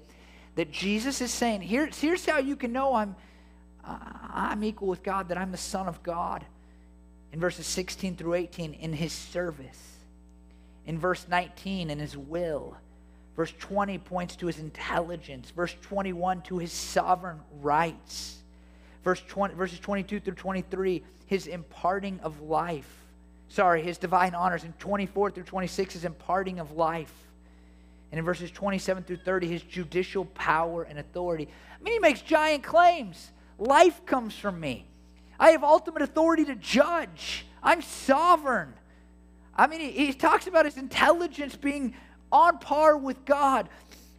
that 0.56 0.70
Jesus 0.70 1.20
is 1.20 1.32
saying, 1.32 1.62
Here, 1.62 1.86
here's 1.86 2.26
how 2.26 2.38
you 2.38 2.56
can 2.56 2.72
know 2.72 2.94
I'm, 2.94 3.16
I'm 3.84 4.62
equal 4.64 4.88
with 4.88 5.02
God, 5.02 5.28
that 5.28 5.38
I'm 5.38 5.52
the 5.52 5.56
Son 5.56 5.86
of 5.86 6.02
God. 6.02 6.44
In 7.32 7.40
verses 7.40 7.66
16 7.66 8.16
through 8.16 8.34
18, 8.34 8.74
in 8.74 8.92
his 8.92 9.12
service 9.12 9.98
in 10.88 10.98
verse 10.98 11.26
19 11.28 11.90
in 11.90 11.98
his 11.98 12.16
will. 12.16 12.74
Verse 13.36 13.52
20 13.60 13.98
points 13.98 14.34
to 14.36 14.46
his 14.46 14.58
intelligence. 14.58 15.50
Verse 15.50 15.76
21 15.82 16.40
to 16.42 16.58
his 16.58 16.72
sovereign 16.72 17.40
rights. 17.60 18.37
Verse 19.08 19.22
20, 19.26 19.54
verses 19.54 19.80
22 19.80 20.20
through 20.20 20.34
23, 20.34 21.02
his 21.24 21.46
imparting 21.46 22.20
of 22.20 22.42
life. 22.42 23.06
Sorry, 23.48 23.82
his 23.82 23.96
divine 23.96 24.34
honors. 24.34 24.64
And 24.64 24.78
24 24.78 25.30
through 25.30 25.44
26, 25.44 25.94
his 25.94 26.04
imparting 26.04 26.58
of 26.58 26.72
life. 26.72 27.14
And 28.12 28.18
in 28.18 28.24
verses 28.26 28.50
27 28.50 29.04
through 29.04 29.16
30, 29.24 29.48
his 29.48 29.62
judicial 29.62 30.26
power 30.26 30.82
and 30.82 30.98
authority. 30.98 31.48
I 31.80 31.82
mean, 31.82 31.94
he 31.94 31.98
makes 32.00 32.20
giant 32.20 32.62
claims. 32.62 33.30
Life 33.56 34.04
comes 34.04 34.34
from 34.34 34.60
me. 34.60 34.84
I 35.40 35.52
have 35.52 35.64
ultimate 35.64 36.02
authority 36.02 36.44
to 36.44 36.54
judge. 36.54 37.46
I'm 37.62 37.80
sovereign. 37.80 38.74
I 39.56 39.68
mean, 39.68 39.80
he, 39.80 40.08
he 40.08 40.12
talks 40.12 40.46
about 40.46 40.66
his 40.66 40.76
intelligence 40.76 41.56
being 41.56 41.94
on 42.30 42.58
par 42.58 42.98
with 42.98 43.24
God. 43.24 43.70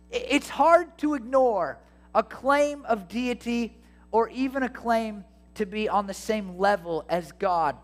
It's 0.09 0.49
hard 0.49 0.97
to 0.97 1.13
ignore 1.13 1.77
a 2.15 2.23
claim 2.23 2.85
of 2.85 3.07
deity 3.07 3.75
or 4.11 4.29
even 4.29 4.63
a 4.63 4.69
claim 4.69 5.23
to 5.55 5.65
be 5.65 5.89
on 5.89 6.07
the 6.07 6.13
same 6.13 6.57
level 6.57 7.05
as 7.09 7.31
God. 7.33 7.75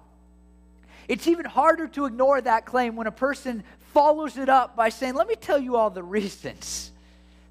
It's 1.08 1.28
even 1.28 1.46
harder 1.46 1.88
to 1.90 2.06
ignore 2.06 2.42
that 2.42 2.66
claim 2.66 2.96
when 2.96 3.06
a 3.06 3.12
person 3.12 3.64
follows 3.94 4.38
it 4.38 4.50
up 4.50 4.76
by 4.76 4.90
saying, 4.90 5.14
Let 5.16 5.28
me 5.28 5.36
tell 5.36 5.60
you 5.60 5.76
all 5.76 5.90
the 5.90 6.04
reasons 6.04 6.92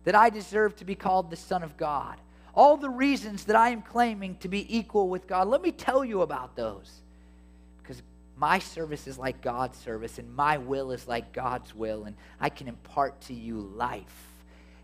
that 0.04 0.14
I 0.14 0.30
deserve 0.30 0.76
to 0.76 0.84
be 0.84 0.94
called 0.94 1.30
the 1.30 1.37
Son 1.37 1.62
of 1.62 1.76
God. 1.76 2.16
All 2.54 2.76
the 2.76 2.90
reasons 2.90 3.44
that 3.44 3.56
I 3.56 3.70
am 3.70 3.82
claiming 3.82 4.37
to 4.37 4.48
be 4.48 4.76
equal 4.76 5.08
with 5.08 5.26
God. 5.26 5.48
Let 5.48 5.60
me 5.60 5.72
tell 5.72 6.04
you 6.04 6.22
about 6.22 6.54
those 6.54 6.90
Because 7.82 8.00
my 8.37 8.60
service 8.60 9.06
is 9.06 9.18
like 9.18 9.42
God's 9.42 9.76
service, 9.78 10.18
and 10.18 10.34
my 10.34 10.58
will 10.58 10.90
is 10.90 11.06
like 11.06 11.32
God's 11.32 11.74
will, 11.74 12.04
and 12.04 12.16
I 12.40 12.48
can 12.48 12.66
impart 12.66 13.20
to 13.22 13.34
you 13.34 13.60
life, 13.60 14.32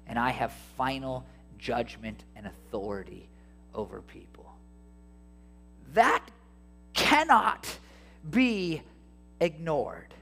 and 0.07 0.18
I 0.18 0.31
have 0.31 0.53
final 0.76 1.24
judgment 1.59 2.24
and 2.37 2.46
authority 2.46 3.30
over 3.75 4.01
people. 4.03 4.53
That 5.95 6.25
cannot 6.95 7.69
be 8.29 8.83
ignored. 9.41 10.15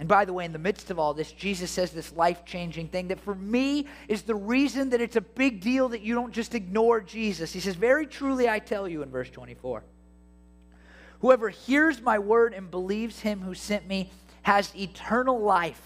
And 0.00 0.08
by 0.08 0.24
the 0.24 0.32
way, 0.32 0.44
in 0.44 0.52
the 0.52 0.58
midst 0.60 0.90
of 0.90 0.98
all 0.98 1.12
this, 1.12 1.32
Jesus 1.32 1.70
says 1.70 1.90
this 1.90 2.12
life 2.12 2.44
changing 2.44 2.88
thing 2.88 3.08
that 3.08 3.18
for 3.20 3.34
me 3.34 3.86
is 4.06 4.22
the 4.22 4.34
reason 4.34 4.90
that 4.90 5.00
it's 5.00 5.16
a 5.16 5.20
big 5.20 5.60
deal 5.60 5.88
that 5.88 6.02
you 6.02 6.14
don't 6.14 6.32
just 6.32 6.54
ignore 6.54 7.00
Jesus. 7.00 7.52
He 7.52 7.58
says, 7.58 7.74
Very 7.74 8.06
truly, 8.06 8.48
I 8.48 8.60
tell 8.60 8.88
you 8.88 9.02
in 9.02 9.10
verse 9.10 9.28
24. 9.30 9.82
Whoever 11.20 11.48
hears 11.48 12.00
my 12.00 12.20
word 12.20 12.54
and 12.54 12.70
believes 12.70 13.20
him 13.20 13.40
who 13.40 13.54
sent 13.54 13.88
me 13.88 14.12
has 14.42 14.74
eternal 14.76 15.40
life 15.40 15.82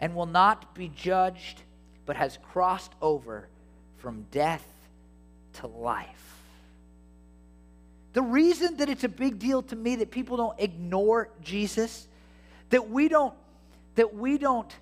and 0.00 0.14
will 0.14 0.26
not 0.26 0.74
be 0.74 0.88
judged, 0.88 1.60
but 2.06 2.16
has 2.16 2.38
crossed 2.50 2.92
over 3.02 3.48
from 3.98 4.24
death 4.30 4.66
to 5.54 5.66
life. 5.66 6.08
The 8.12 8.22
reason 8.22 8.76
that 8.76 8.88
it's 8.88 9.04
a 9.04 9.08
big 9.08 9.38
deal 9.38 9.62
to 9.62 9.76
me 9.76 9.96
that 9.96 10.10
people 10.10 10.36
don't 10.36 10.58
ignore 10.60 11.30
Jesus, 11.42 12.06
that 12.70 12.90
we 12.90 13.08
don't 13.08 13.34
that 13.96 14.14
we 14.14 14.38
don't 14.38 14.74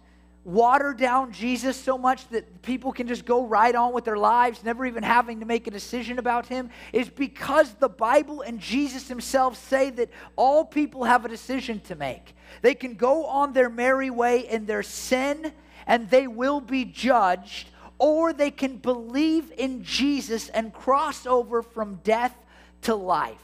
water 0.44 0.92
down 0.92 1.32
Jesus 1.32 1.76
so 1.76 1.96
much 1.96 2.26
that 2.28 2.62
people 2.62 2.92
can 2.92 3.06
just 3.06 3.24
go 3.24 3.46
right 3.46 3.74
on 3.74 3.92
with 3.92 4.04
their 4.04 4.16
lives, 4.16 4.64
never 4.64 4.84
even 4.84 5.02
having 5.02 5.40
to 5.40 5.46
make 5.46 5.66
a 5.66 5.70
decision 5.70 6.18
about 6.18 6.46
him, 6.46 6.70
is 6.92 7.08
because 7.08 7.74
the 7.74 7.88
Bible 7.88 8.40
and 8.40 8.58
Jesus 8.58 9.08
himself 9.08 9.56
say 9.56 9.90
that 9.90 10.10
all 10.34 10.64
people 10.64 11.04
have 11.04 11.24
a 11.24 11.28
decision 11.28 11.78
to 11.80 11.94
make. 11.94 12.34
They 12.60 12.74
can 12.74 12.94
go 12.94 13.26
on 13.26 13.52
their 13.52 13.70
merry 13.70 14.10
way 14.10 14.48
in 14.48 14.66
their 14.66 14.82
sin 14.82 15.52
and 15.86 16.10
they 16.10 16.26
will 16.26 16.60
be 16.60 16.84
judged, 16.84 17.68
or 18.02 18.32
they 18.32 18.50
can 18.50 18.76
believe 18.76 19.52
in 19.56 19.84
Jesus 19.84 20.48
and 20.48 20.72
cross 20.74 21.24
over 21.24 21.62
from 21.62 22.00
death 22.04 22.34
to 22.82 22.94
life. 22.94 23.38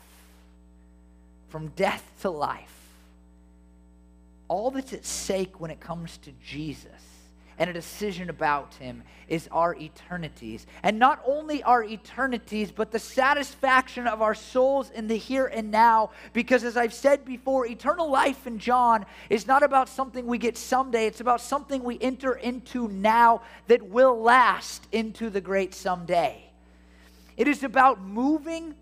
From 1.48 1.68
death 1.68 2.04
to 2.20 2.30
life 2.30 2.78
all 4.48 4.70
that's 4.70 4.92
at 4.92 5.04
stake 5.04 5.60
when 5.60 5.70
it 5.70 5.78
comes 5.78 6.16
to 6.18 6.32
Jesus 6.44 6.90
and 7.58 7.68
a 7.68 7.72
decision 7.72 8.30
about 8.30 8.74
him 8.74 9.02
is 9.26 9.48
our 9.52 9.74
eternities. 9.74 10.66
And 10.82 10.98
not 10.98 11.22
only 11.26 11.62
our 11.64 11.82
eternities, 11.82 12.70
but 12.70 12.90
the 12.90 12.98
satisfaction 12.98 14.06
of 14.06 14.22
our 14.22 14.34
souls 14.34 14.90
in 14.90 15.08
the 15.08 15.16
here 15.16 15.46
and 15.46 15.70
now. 15.70 16.10
Because 16.32 16.64
as 16.64 16.76
I've 16.76 16.94
said 16.94 17.24
before, 17.24 17.66
eternal 17.66 18.10
life 18.10 18.46
in 18.46 18.58
John 18.58 19.04
is 19.28 19.46
not 19.46 19.62
about 19.62 19.88
something 19.88 20.26
we 20.26 20.38
get 20.38 20.56
someday, 20.56 21.06
it's 21.06 21.20
about 21.20 21.40
something 21.40 21.82
we 21.82 21.98
enter 22.00 22.34
into 22.34 22.88
now 22.88 23.42
that 23.66 23.82
will 23.82 24.20
last 24.20 24.86
into 24.92 25.28
the 25.30 25.40
great 25.40 25.74
someday. 25.74 26.44
It 27.36 27.48
is 27.48 27.62
about 27.62 28.00
moving 28.00 28.74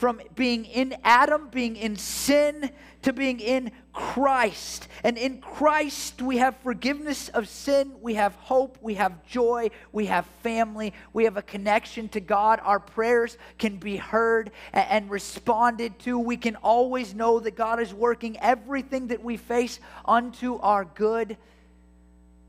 from 0.00 0.18
being 0.34 0.64
in 0.64 0.96
Adam, 1.04 1.48
being 1.50 1.76
in 1.76 1.94
sin, 1.94 2.70
to 3.02 3.12
being 3.12 3.38
in 3.38 3.70
Christ. 3.92 4.88
And 5.04 5.18
in 5.18 5.42
Christ, 5.42 6.22
we 6.22 6.38
have 6.38 6.56
forgiveness 6.62 7.28
of 7.28 7.50
sin, 7.50 7.92
we 8.00 8.14
have 8.14 8.34
hope, 8.36 8.78
we 8.80 8.94
have 8.94 9.22
joy, 9.26 9.70
we 9.92 10.06
have 10.06 10.24
family, 10.42 10.94
we 11.12 11.24
have 11.24 11.36
a 11.36 11.42
connection 11.42 12.08
to 12.10 12.20
God. 12.20 12.60
Our 12.62 12.80
prayers 12.80 13.36
can 13.58 13.76
be 13.76 13.98
heard 13.98 14.52
and 14.72 15.10
responded 15.10 15.98
to. 16.00 16.18
We 16.18 16.38
can 16.38 16.56
always 16.56 17.14
know 17.14 17.38
that 17.38 17.54
God 17.54 17.78
is 17.78 17.92
working 17.92 18.38
everything 18.38 19.08
that 19.08 19.22
we 19.22 19.36
face 19.36 19.80
unto 20.06 20.56
our 20.60 20.86
good. 20.86 21.36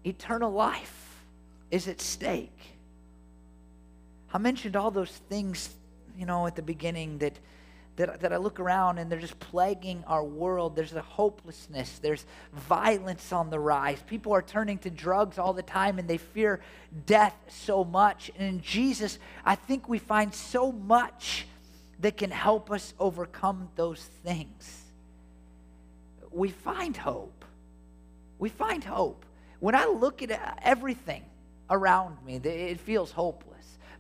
Eternal 0.06 0.54
life 0.54 1.26
is 1.70 1.90
at 1.90 2.00
stake. 2.00 2.78
I 4.34 4.38
mentioned 4.38 4.78
all 4.78 4.90
those 4.90 5.12
things 5.12 5.76
you 6.18 6.26
know, 6.26 6.48
at 6.48 6.56
the 6.56 6.62
beginning 6.62 7.18
that, 7.20 7.40
that, 7.96 8.22
that 8.22 8.34
I 8.34 8.38
look 8.38 8.60
around 8.60 8.98
and 8.98 9.12
they're 9.12 9.20
just 9.20 9.40
plaguing 9.40 10.04
our 10.08 10.24
world. 10.24 10.76
There's 10.76 10.94
a 10.94 11.02
hopelessness, 11.02 12.00
there's 12.00 12.26
violence 12.54 13.32
on 13.32 13.50
the 13.50 13.60
rise. 13.60 14.02
People 14.08 14.34
are 14.34 14.42
turning 14.42 14.78
to 14.80 14.90
drugs 14.90 15.38
all 15.38 15.54
the 15.54 15.64
time 15.64 16.00
and 16.00 16.08
they 16.08 16.18
fear 16.18 16.62
death 17.06 17.36
so 17.48 17.84
much. 17.84 18.32
And 18.38 18.48
in 18.48 18.62
Jesus, 18.62 19.20
I 19.46 19.56
think 19.56 19.88
we 19.88 20.00
find 20.00 20.34
so 20.34 20.72
much 20.72 21.46
that 22.00 22.18
can 22.18 22.32
help 22.32 22.72
us 22.72 22.94
overcome 23.00 23.70
those 23.76 24.02
things. 24.24 24.86
We 26.32 26.50
find 26.50 26.98
hope. 26.98 27.46
We 28.40 28.50
find 28.50 28.84
hope. 28.84 29.26
When 29.60 29.76
I 29.76 29.86
look 29.86 30.24
at 30.24 30.60
everything 30.64 31.24
around 31.70 32.18
me, 32.26 32.38
it 32.38 32.80
feels 32.80 33.12
hopeless. 33.12 33.51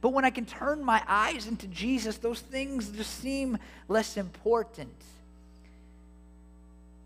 But 0.02 0.10
when 0.10 0.26
I 0.26 0.32
can 0.32 0.46
turn 0.46 0.84
my 0.84 1.04
eyes 1.08 1.46
into 1.46 1.68
Jesus, 1.68 2.18
those 2.18 2.40
things 2.40 2.90
just 2.90 3.20
seem 3.20 3.60
less 3.88 4.18
important. 4.18 4.96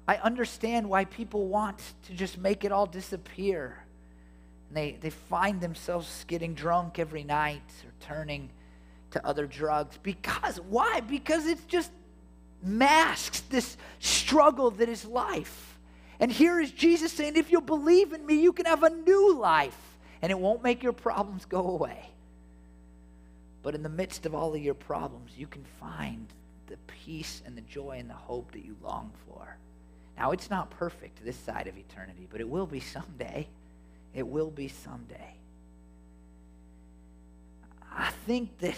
I 0.08 0.16
understand 0.18 0.90
why 0.90 1.06
people 1.06 1.48
want 1.48 1.82
to 2.08 2.14
just 2.14 2.38
make 2.38 2.64
it 2.64 2.72
all 2.72 2.86
disappear. 2.86 3.78
And 4.70 4.78
they, 4.78 4.98
they 5.02 5.10
find 5.10 5.60
themselves 5.60 6.24
getting 6.28 6.54
drunk 6.54 6.98
every 6.98 7.24
night 7.24 7.70
or 7.84 7.92
turning 8.00 8.50
to 9.12 9.26
other 9.26 9.46
drugs. 9.46 9.98
Because, 10.02 10.58
why? 10.62 11.02
Because 11.02 11.48
it 11.48 11.68
just 11.68 11.92
masks 12.64 13.42
this 13.42 13.76
struggle 14.00 14.72
that 14.72 14.88
is 14.88 15.04
life. 15.06 15.78
And 16.20 16.32
here 16.32 16.62
is 16.62 16.72
Jesus 16.72 17.12
saying, 17.12 17.36
if 17.36 17.52
you'll 17.52 17.62
believe 17.62 18.14
in 18.14 18.26
me, 18.26 18.36
you 18.36 18.54
can 18.54 18.66
have 18.66 18.84
a 18.84 18.90
new 18.90 19.36
life, 19.36 19.98
and 20.22 20.32
it 20.32 20.40
won't 20.40 20.64
make 20.64 20.82
your 20.82 20.94
problems 20.94 21.44
go 21.44 21.68
away. 21.68 22.10
But 23.66 23.74
in 23.74 23.82
the 23.82 23.90
midst 23.90 24.28
of 24.28 24.36
all 24.36 24.54
of 24.54 24.62
your 24.62 24.76
problems, 24.76 25.32
you 25.36 25.48
can 25.48 25.64
find 25.80 26.28
the 26.68 26.78
peace 26.86 27.42
and 27.48 27.58
the 27.58 27.62
joy 27.62 27.98
and 28.00 28.08
the 28.08 28.14
hope 28.14 28.52
that 28.52 28.64
you 28.64 28.76
long 28.84 29.12
for. 29.26 29.58
Now, 30.16 30.30
it's 30.34 30.52
not 30.52 30.70
perfect 30.70 31.26
this 31.26 31.36
side 31.36 31.66
of 31.66 31.76
eternity, 31.76 32.28
but 32.32 32.42
it 32.42 32.48
will 32.48 32.68
be 32.68 32.80
someday. 32.80 33.48
It 34.14 34.28
will 34.28 34.52
be 34.52 34.68
someday. 34.68 35.34
I 37.92 38.12
think 38.28 38.56
that 38.60 38.76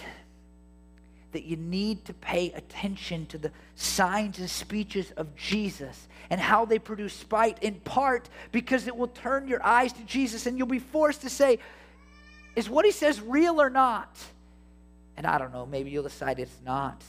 that 1.33 1.43
you 1.43 1.57
need 1.57 2.05
to 2.05 2.13
pay 2.13 2.53
attention 2.53 3.25
to 3.25 3.37
the 3.37 3.51
signs 3.75 4.39
and 4.39 4.49
speeches 4.49 5.11
of 5.17 5.35
Jesus 5.35 6.07
and 6.29 6.39
how 6.39 6.63
they 6.63 6.79
produce 6.79 7.13
spite, 7.13 7.61
in 7.61 7.75
part 7.81 8.29
because 8.53 8.87
it 8.87 8.95
will 8.95 9.09
turn 9.09 9.49
your 9.49 9.63
eyes 9.65 9.91
to 9.91 10.03
Jesus 10.03 10.45
and 10.45 10.57
you'll 10.57 10.65
be 10.65 10.79
forced 10.79 11.23
to 11.23 11.29
say, 11.29 11.59
Is 12.55 12.69
what 12.69 12.85
he 12.85 12.91
says 12.91 13.19
real 13.19 13.61
or 13.61 13.69
not? 13.69 14.17
And 15.17 15.25
I 15.25 15.37
don't 15.37 15.51
know, 15.51 15.65
maybe 15.65 15.89
you'll 15.89 16.03
decide 16.03 16.39
it's 16.39 16.61
not. 16.63 17.03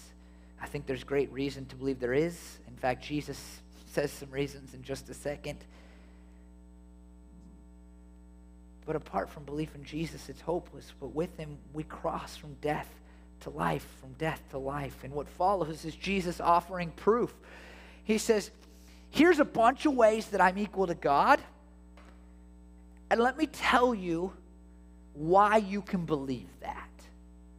I 0.61 0.67
think 0.67 0.87
there's 0.87 1.05
great 1.05 1.31
reason 1.31 1.67
to 1.67 1.77
believe 1.77 2.01
there 2.01 2.15
is. 2.15 2.59
In 2.67 2.75
fact, 2.75 3.05
Jesus 3.05 3.61
says 3.87 4.11
some 4.11 4.31
reasons 4.31 4.75
in 4.75 4.83
just 4.83 5.09
a 5.09 5.15
second. 5.15 5.59
But 8.87 8.97
apart 8.97 9.29
from 9.29 9.45
belief 9.45 9.75
in 9.75 9.85
Jesus, 9.85 10.31
it's 10.31 10.41
hopeless. 10.41 10.93
But 10.99 11.15
with 11.15 11.37
him, 11.37 11.59
we 11.75 11.83
cross 11.85 12.37
from 12.37 12.55
death 12.63 12.89
to 13.41 13.51
life, 13.51 13.87
from 14.01 14.13
death 14.15 14.43
to 14.51 14.59
life. 14.59 15.05
And 15.05 15.13
what 15.13 15.29
follows 15.29 15.85
is 15.85 15.95
Jesus 15.95 16.41
offering 16.41 16.91
proof. 16.93 17.35
He 18.05 18.17
says, 18.19 18.51
Here's 19.11 19.39
a 19.41 19.45
bunch 19.45 19.87
of 19.87 19.95
ways 19.95 20.29
that 20.29 20.41
I'm 20.41 20.59
equal 20.59 20.87
to 20.87 20.95
God. 20.95 21.41
And 23.11 23.21
let 23.21 23.39
me 23.39 23.47
tell 23.47 23.95
you 23.95 24.33
why 25.15 25.57
you 25.57 25.83
can 25.83 26.05
believe 26.05 26.49
that. 26.61 26.78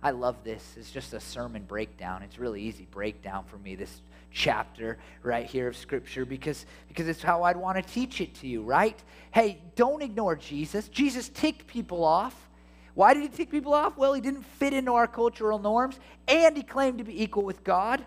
I 0.02 0.12
love 0.12 0.44
this. 0.44 0.76
It's 0.78 0.92
just 0.92 1.14
a 1.14 1.20
sermon 1.20 1.64
breakdown. 1.64 2.24
It's 2.24 2.40
really 2.40 2.62
easy 2.62 2.88
breakdown 2.90 3.44
for 3.46 3.58
me, 3.58 3.76
this 3.76 4.02
chapter 4.32 4.98
right 5.24 5.46
here 5.46 5.68
of 5.68 5.76
Scripture, 5.76 6.26
because, 6.26 6.66
because 6.88 7.08
it's 7.08 7.22
how 7.22 7.44
I'd 7.44 7.58
want 7.58 7.78
to 7.78 7.94
teach 7.94 8.22
it 8.22 8.36
to 8.36 8.48
you, 8.48 8.62
right? 8.62 8.98
Hey, 9.32 9.62
don't 9.76 10.02
ignore 10.02 10.36
Jesus. 10.36 10.88
Jesus 10.88 11.30
ticked 11.30 11.68
people 11.68 12.04
off. 12.04 12.50
Why 12.94 13.14
did 13.14 13.24
he 13.24 13.30
tick 13.30 13.50
people 13.52 13.74
off? 13.74 13.98
Well, 13.98 14.14
he 14.14 14.22
didn't 14.22 14.44
fit 14.44 14.74
into 14.74 14.94
our 14.94 15.08
cultural 15.08 15.60
norms, 15.60 16.00
and 16.28 16.56
he 16.56 16.64
claimed 16.64 17.00
to 17.00 17.04
be 17.04 17.22
equal 17.22 17.44
with 17.44 17.64
God. 17.64 18.04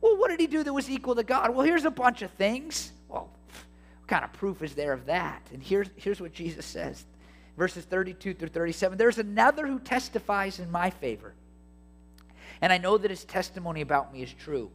Well, 0.00 0.16
what 0.16 0.28
did 0.28 0.40
he 0.40 0.46
do 0.46 0.62
that 0.62 0.72
was 0.72 0.88
equal 0.88 1.14
to 1.16 1.24
God? 1.24 1.54
Well, 1.54 1.66
here's 1.66 1.84
a 1.84 1.90
bunch 1.90 2.22
of 2.22 2.30
things. 2.32 2.92
Well, 3.08 3.30
what 3.98 4.08
kind 4.08 4.24
of 4.24 4.32
proof 4.32 4.62
is 4.62 4.74
there 4.74 4.92
of 4.92 5.06
that? 5.06 5.42
And 5.52 5.62
here's, 5.62 5.88
here's 5.96 6.20
what 6.20 6.32
Jesus 6.32 6.64
says 6.64 7.04
verses 7.56 7.84
32 7.84 8.34
through 8.34 8.48
37. 8.48 8.98
There's 8.98 9.18
another 9.18 9.66
who 9.66 9.78
testifies 9.78 10.58
in 10.58 10.70
my 10.70 10.90
favor. 10.90 11.34
And 12.60 12.72
I 12.72 12.78
know 12.78 12.98
that 12.98 13.10
his 13.10 13.24
testimony 13.24 13.80
about 13.80 14.12
me 14.12 14.22
is 14.22 14.32
true. 14.32 14.70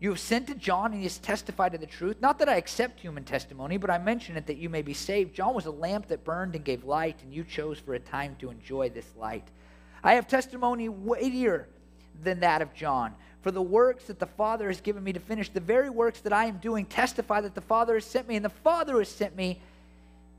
You 0.00 0.08
have 0.10 0.20
sent 0.20 0.46
to 0.46 0.54
John, 0.54 0.92
and 0.92 0.94
he 0.94 1.02
has 1.02 1.18
testified 1.18 1.72
to 1.72 1.78
the 1.78 1.86
truth. 1.86 2.16
Not 2.22 2.38
that 2.38 2.48
I 2.48 2.56
accept 2.56 3.00
human 3.00 3.24
testimony, 3.24 3.76
but 3.76 3.90
I 3.90 3.98
mention 3.98 4.36
it 4.36 4.46
that 4.46 4.56
you 4.56 4.70
may 4.70 4.80
be 4.80 4.94
saved. 4.94 5.34
John 5.34 5.54
was 5.54 5.66
a 5.66 5.70
lamp 5.70 6.08
that 6.08 6.24
burned 6.24 6.54
and 6.54 6.64
gave 6.64 6.84
light, 6.84 7.22
and 7.22 7.34
you 7.34 7.44
chose 7.44 7.78
for 7.78 7.92
a 7.92 7.98
time 7.98 8.34
to 8.40 8.50
enjoy 8.50 8.88
this 8.88 9.12
light. 9.18 9.46
I 10.02 10.14
have 10.14 10.26
testimony 10.26 10.88
weightier 10.88 11.68
than 12.22 12.40
that 12.40 12.62
of 12.62 12.72
John. 12.72 13.14
For 13.42 13.50
the 13.50 13.60
works 13.60 14.04
that 14.04 14.18
the 14.18 14.26
Father 14.26 14.68
has 14.68 14.80
given 14.80 15.04
me 15.04 15.12
to 15.12 15.20
finish, 15.20 15.50
the 15.50 15.60
very 15.60 15.90
works 15.90 16.20
that 16.20 16.32
I 16.32 16.46
am 16.46 16.58
doing, 16.58 16.86
testify 16.86 17.42
that 17.42 17.54
the 17.54 17.60
Father 17.60 17.94
has 17.94 18.06
sent 18.06 18.26
me, 18.26 18.36
and 18.36 18.44
the 18.44 18.48
Father 18.48 18.98
has 18.98 19.08
sent 19.08 19.36
me 19.36 19.60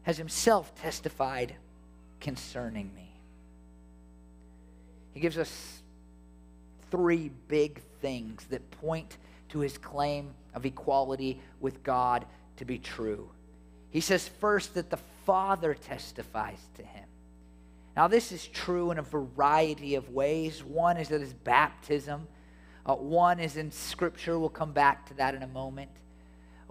has 0.04 0.18
himself 0.18 0.74
testified 0.76 1.56
concerning 2.20 2.94
me. 2.96 3.12
He 5.14 5.20
gives 5.20 5.38
us 5.38 5.82
three 6.90 7.32
big 7.48 7.82
things 8.02 8.46
that 8.50 8.70
point 8.72 9.18
to 9.50 9.60
his 9.60 9.78
claim 9.78 10.34
of 10.54 10.66
equality 10.66 11.42
with 11.60 11.84
God 11.84 12.26
to 12.58 12.66
be 12.66 12.78
true. 12.78 13.30
He 13.90 14.02
says 14.02 14.28
first 14.28 14.74
that 14.76 14.90
the 14.90 15.00
Father 15.26 15.74
testifies 15.74 16.60
to 16.76 16.84
him. 16.84 17.06
Now, 17.96 18.08
this 18.08 18.32
is 18.32 18.48
true 18.48 18.92
in 18.92 19.00
a 19.00 19.04
variety 19.04 19.96
of 19.96 20.10
ways. 20.10 20.64
One 20.64 20.98
is 20.98 21.10
that 21.10 21.20
his 21.20 21.34
baptism, 21.34 22.28
uh, 22.86 22.96
one 22.96 23.40
is 23.40 23.58
in 23.58 23.70
Scripture. 23.72 24.40
We'll 24.40 24.50
come 24.50 24.72
back 24.72 25.06
to 25.08 25.14
that 25.16 25.36
in 25.36 25.44
a 25.44 25.48
moment. 25.48 25.92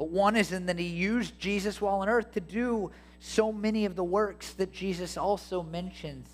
One 0.05 0.37
is 0.37 0.53
in 0.53 0.67
that 0.67 0.79
he 0.79 0.87
used 0.87 1.39
Jesus 1.39 1.81
while 1.81 1.97
on 1.97 2.09
earth 2.09 2.33
to 2.33 2.41
do 2.41 2.91
so 3.21 3.53
many 3.53 3.85
of 3.85 3.97
the 3.97 4.05
works 4.05 4.53
that 4.55 4.73
Jesus 4.73 5.17
also 5.17 5.63
mentions 5.63 6.29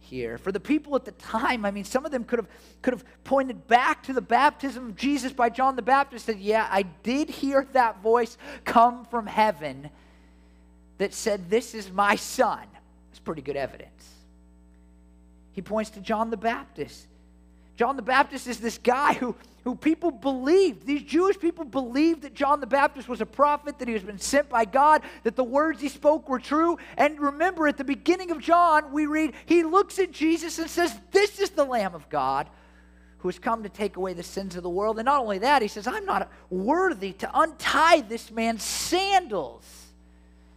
here. 0.00 0.38
For 0.38 0.52
the 0.52 0.60
people 0.60 0.94
at 0.96 1.04
the 1.04 1.12
time, 1.12 1.64
I 1.64 1.70
mean, 1.70 1.84
some 1.84 2.04
of 2.06 2.12
them 2.12 2.24
could 2.24 2.38
have, 2.38 2.48
could 2.82 2.94
have 2.94 3.04
pointed 3.24 3.66
back 3.66 4.02
to 4.04 4.12
the 4.12 4.20
baptism 4.20 4.86
of 4.86 4.96
Jesus 4.96 5.32
by 5.32 5.48
John 5.50 5.76
the 5.76 5.82
Baptist 5.82 6.26
said, 6.26 6.38
Yeah, 6.38 6.66
I 6.70 6.82
did 6.82 7.28
hear 7.28 7.66
that 7.72 8.00
voice 8.02 8.38
come 8.64 9.04
from 9.06 9.26
heaven 9.26 9.90
that 10.98 11.12
said, 11.12 11.50
This 11.50 11.74
is 11.74 11.90
my 11.90 12.16
son. 12.16 12.66
It's 13.10 13.18
pretty 13.18 13.42
good 13.42 13.56
evidence. 13.56 14.08
He 15.52 15.62
points 15.62 15.90
to 15.90 16.00
John 16.00 16.30
the 16.30 16.36
Baptist. 16.36 17.06
John 17.76 17.96
the 17.96 18.02
Baptist 18.02 18.46
is 18.46 18.60
this 18.60 18.78
guy 18.78 19.14
who 19.14 19.34
who 19.64 19.74
people 19.74 20.10
believed. 20.10 20.86
These 20.86 21.02
Jewish 21.02 21.38
people 21.38 21.64
believed 21.64 22.22
that 22.22 22.34
John 22.34 22.60
the 22.60 22.66
Baptist 22.66 23.08
was 23.08 23.22
a 23.22 23.26
prophet, 23.26 23.78
that 23.78 23.88
he 23.88 23.94
was 23.94 24.02
been 24.02 24.18
sent 24.18 24.50
by 24.50 24.66
God, 24.66 25.02
that 25.22 25.36
the 25.36 25.44
words 25.44 25.80
he 25.80 25.88
spoke 25.88 26.28
were 26.28 26.38
true. 26.38 26.78
And 26.98 27.18
remember, 27.18 27.66
at 27.66 27.78
the 27.78 27.84
beginning 27.84 28.30
of 28.30 28.40
John, 28.40 28.92
we 28.92 29.06
read, 29.06 29.32
he 29.46 29.64
looks 29.64 29.98
at 29.98 30.12
Jesus 30.12 30.58
and 30.58 30.68
says, 30.68 30.94
This 31.10 31.40
is 31.40 31.50
the 31.50 31.64
Lamb 31.64 31.94
of 31.94 32.08
God 32.10 32.48
who 33.18 33.28
has 33.28 33.38
come 33.38 33.62
to 33.62 33.70
take 33.70 33.96
away 33.96 34.12
the 34.12 34.22
sins 34.22 34.54
of 34.54 34.62
the 34.62 34.68
world. 34.68 34.98
And 34.98 35.06
not 35.06 35.22
only 35.22 35.38
that, 35.38 35.62
he 35.62 35.68
says, 35.68 35.86
I'm 35.86 36.04
not 36.04 36.30
worthy 36.50 37.14
to 37.14 37.30
untie 37.32 38.02
this 38.02 38.30
man's 38.30 38.62
sandals. 38.62 39.64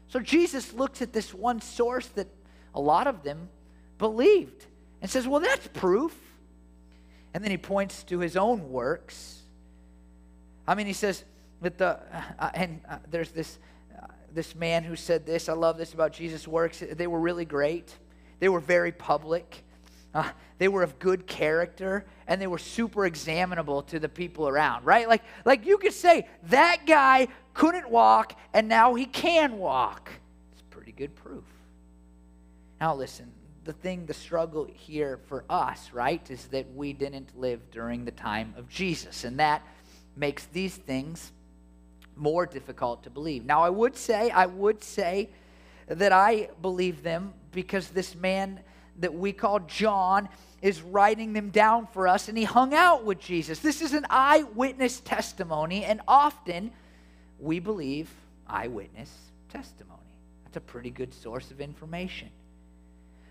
So 0.10 0.20
Jesus 0.20 0.74
looks 0.74 1.02
at 1.02 1.14
this 1.14 1.34
one 1.34 1.62
source 1.62 2.08
that 2.08 2.28
a 2.76 2.82
lot 2.82 3.08
of 3.08 3.24
them 3.24 3.48
believed 3.98 4.66
and 5.02 5.10
says, 5.10 5.26
Well, 5.26 5.40
that's 5.40 5.68
proof. 5.70 6.14
And 7.38 7.44
then 7.44 7.52
he 7.52 7.58
points 7.60 8.02
to 8.06 8.18
his 8.18 8.36
own 8.36 8.72
works. 8.72 9.44
I 10.68 10.74
mean, 10.74 10.88
he 10.88 10.94
says 10.94 11.24
that 11.62 11.78
the, 11.78 12.00
uh, 12.40 12.50
and 12.56 12.82
uh, 12.90 12.98
there's 13.12 13.30
this, 13.30 13.60
uh, 13.96 14.08
this 14.34 14.56
man 14.56 14.84
who 14.84 14.96
said 14.96 15.24
this. 15.28 15.48
I 15.48 15.54
love 15.54 15.78
this 15.78 15.94
about 15.94 16.14
Jesus' 16.14 16.48
works. 16.48 16.82
They 16.94 17.06
were 17.06 17.20
really 17.20 17.46
great, 17.46 17.96
they 18.40 18.50
were 18.50 18.60
very 18.60 18.92
public. 18.92 19.64
Uh, 20.16 20.32
they 20.58 20.68
were 20.68 20.82
of 20.82 20.98
good 20.98 21.28
character 21.28 22.08
and 22.26 22.42
they 22.42 22.48
were 22.48 22.58
super 22.58 23.06
examinable 23.06 23.84
to 23.84 24.00
the 24.00 24.10
people 24.10 24.48
around, 24.48 24.84
right? 24.84 25.08
Like, 25.08 25.22
like 25.46 25.64
you 25.64 25.78
could 25.78 25.94
say 25.94 26.28
that 26.46 26.88
guy 26.88 27.28
couldn't 27.54 27.88
walk 27.88 28.36
and 28.52 28.68
now 28.68 28.96
he 28.96 29.06
can 29.06 29.60
walk. 29.60 30.10
It's 30.54 30.64
pretty 30.72 30.92
good 30.92 31.16
proof. 31.16 31.46
Now, 32.82 32.96
listen, 32.96 33.32
the 33.68 33.74
thing, 33.74 34.06
the 34.06 34.14
struggle 34.14 34.66
here 34.74 35.20
for 35.28 35.44
us, 35.50 35.92
right, 35.94 36.32
is 36.32 36.48
that 36.48 36.74
we 36.74 36.94
didn't 36.94 37.38
live 37.38 37.60
during 37.70 38.06
the 38.06 38.12
time 38.12 38.54
of 38.58 38.68
Jesus. 38.70 39.26
And 39.26 39.40
that 39.40 39.62
makes 40.16 40.46
these 40.46 40.76
things 40.76 41.32
more 42.16 42.46
difficult 42.46 43.04
to 43.04 43.10
believe. 43.10 43.46
Now, 43.46 43.62
I 43.62 43.70
would 43.70 43.96
say, 43.96 44.32
I 44.32 44.48
would 44.48 44.84
say 44.84 45.30
that 45.88 46.12
I 46.12 46.50
believe 46.62 47.04
them 47.04 47.34
because 47.52 47.90
this 47.90 48.16
man 48.16 48.62
that 49.00 49.14
we 49.14 49.32
call 49.32 49.60
John 49.60 50.28
is 50.62 50.82
writing 50.82 51.34
them 51.34 51.50
down 51.50 51.88
for 51.88 52.08
us 52.08 52.30
and 52.30 52.38
he 52.38 52.46
hung 52.46 52.74
out 52.74 53.04
with 53.04 53.20
Jesus. 53.20 53.60
This 53.60 53.82
is 53.82 53.94
an 53.94 54.08
eyewitness 54.10 55.02
testimony, 55.02 55.86
and 55.86 56.02
often 56.08 56.72
we 57.38 57.60
believe 57.60 58.10
eyewitness 58.48 59.14
testimony. 59.50 59.94
That's 60.46 60.58
a 60.58 60.62
pretty 60.62 60.90
good 60.90 61.14
source 61.14 61.52
of 61.52 61.62
information. 61.62 62.30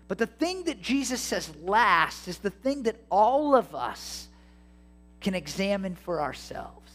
But 0.07 0.17
the 0.17 0.25
thing 0.25 0.63
that 0.65 0.81
Jesus 0.81 1.21
says 1.21 1.51
last 1.61 2.27
is 2.27 2.37
the 2.37 2.49
thing 2.49 2.83
that 2.83 2.95
all 3.09 3.55
of 3.55 3.75
us 3.75 4.27
can 5.19 5.35
examine 5.35 5.95
for 5.95 6.21
ourselves. 6.21 6.91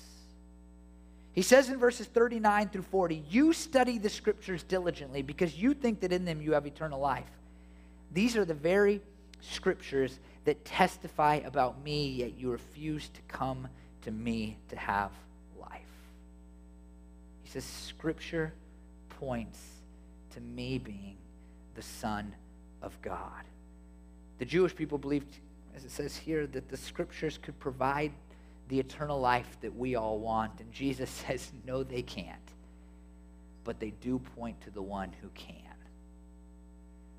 He 1.32 1.42
says 1.42 1.68
in 1.70 1.78
verses 1.78 2.06
39 2.06 2.68
through 2.68 2.82
40, 2.82 3.24
You 3.28 3.52
study 3.52 3.98
the 3.98 4.08
scriptures 4.08 4.62
diligently 4.62 5.22
because 5.22 5.56
you 5.56 5.74
think 5.74 6.00
that 6.00 6.12
in 6.12 6.24
them 6.24 6.40
you 6.40 6.52
have 6.52 6.66
eternal 6.66 7.00
life. 7.00 7.30
These 8.12 8.36
are 8.36 8.44
the 8.44 8.54
very 8.54 9.00
scriptures 9.40 10.18
that 10.44 10.64
testify 10.64 11.36
about 11.36 11.82
me, 11.82 12.08
yet 12.08 12.38
you 12.38 12.50
refuse 12.50 13.08
to 13.08 13.20
come 13.28 13.68
to 14.02 14.10
me 14.10 14.58
to 14.68 14.76
have 14.76 15.10
life. 15.58 15.80
He 17.44 17.50
says, 17.50 17.64
Scripture 17.64 18.52
points 19.08 19.58
to 20.32 20.40
me 20.40 20.78
being 20.78 21.16
the 21.74 21.82
Son 21.82 22.34
of 22.82 23.00
God. 23.02 23.44
The 24.38 24.44
Jewish 24.44 24.74
people 24.74 24.98
believed, 24.98 25.38
as 25.74 25.84
it 25.84 25.90
says 25.90 26.16
here, 26.16 26.46
that 26.48 26.68
the 26.68 26.76
scriptures 26.76 27.38
could 27.40 27.58
provide 27.58 28.12
the 28.68 28.80
eternal 28.80 29.20
life 29.20 29.56
that 29.60 29.74
we 29.74 29.94
all 29.94 30.18
want. 30.18 30.60
And 30.60 30.72
Jesus 30.72 31.10
says, 31.26 31.52
no, 31.66 31.82
they 31.82 32.02
can't. 32.02 32.38
But 33.64 33.78
they 33.78 33.90
do 33.90 34.18
point 34.18 34.60
to 34.62 34.70
the 34.70 34.82
one 34.82 35.12
who 35.20 35.28
can. 35.34 35.56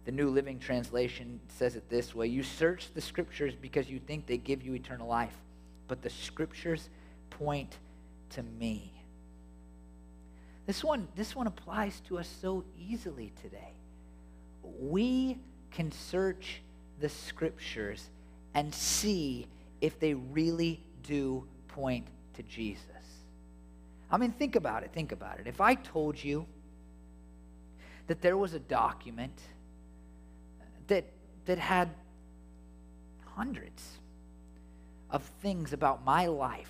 The 0.06 0.12
New 0.12 0.30
Living 0.30 0.60
Translation 0.60 1.40
says 1.48 1.76
it 1.78 1.90
this 1.90 2.14
way 2.14 2.28
You 2.28 2.44
search 2.44 2.94
the 2.94 3.00
scriptures 3.00 3.54
because 3.56 3.90
you 3.90 4.00
think 4.00 4.26
they 4.26 4.38
give 4.38 4.62
you 4.62 4.74
eternal 4.74 5.08
life, 5.08 5.36
but 5.88 6.02
the 6.02 6.10
scriptures 6.10 6.90
point 7.30 7.78
to 8.32 8.44
me. 8.44 8.92
This 10.66 10.84
one, 10.84 11.08
this 11.16 11.36
one 11.36 11.48
applies 11.48 12.02
to 12.08 12.18
us 12.18 12.30
so 12.42 12.64
easily 12.78 13.32
today. 13.42 13.74
We 14.62 15.38
can 15.74 15.92
search 15.92 16.62
the 17.00 17.10
scriptures 17.10 18.10
and 18.54 18.74
see 18.74 19.48
if 19.82 20.00
they 20.00 20.14
really 20.14 20.80
do 21.04 21.46
point 21.68 22.08
to 22.36 22.44
Jesus. 22.44 22.88
I 24.10 24.18
mean, 24.18 24.32
think 24.32 24.56
about 24.56 24.84
it. 24.84 24.92
Think 24.94 25.12
about 25.12 25.40
it. 25.40 25.48
If 25.48 25.60
I 25.60 25.76
told 25.76 26.24
you 26.24 26.46
that 28.08 28.22
there 28.22 28.38
was 28.38 28.54
a 28.54 28.60
document 28.60 29.38
that, 30.88 31.06
that 31.46 31.58
had 31.58 31.90
hundreds 33.36 33.84
of 35.10 35.24
things 35.42 35.74
about 35.74 36.06
my 36.06 36.28
life, 36.28 36.70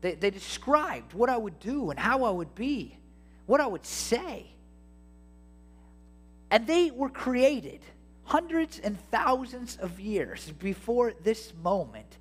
they, 0.00 0.14
they 0.14 0.30
described 0.30 1.14
what 1.14 1.28
I 1.28 1.36
would 1.36 1.58
do 1.58 1.90
and 1.90 1.98
how 1.98 2.24
I 2.24 2.30
would 2.30 2.54
be, 2.54 2.96
what 3.46 3.60
I 3.60 3.66
would 3.66 3.84
say. 3.84 4.46
And 6.56 6.66
they 6.66 6.90
were 6.90 7.10
created 7.10 7.80
hundreds 8.24 8.78
and 8.78 8.98
thousands 9.10 9.76
of 9.76 10.00
years 10.00 10.50
before 10.58 11.12
this 11.22 11.52
moment, 11.62 12.16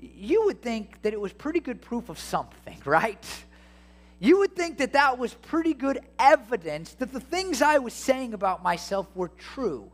you 0.00 0.46
would 0.46 0.62
think 0.62 1.02
that 1.02 1.12
it 1.12 1.20
was 1.20 1.34
pretty 1.34 1.60
good 1.60 1.82
proof 1.82 2.08
of 2.08 2.18
something, 2.18 2.78
right? 2.86 3.22
You 4.20 4.38
would 4.38 4.56
think 4.56 4.78
that 4.78 4.94
that 4.94 5.18
was 5.18 5.34
pretty 5.34 5.74
good 5.74 6.00
evidence 6.18 6.94
that 6.94 7.12
the 7.12 7.20
things 7.20 7.60
I 7.60 7.76
was 7.76 7.92
saying 7.92 8.32
about 8.32 8.62
myself 8.62 9.06
were 9.14 9.28
true. 9.36 9.92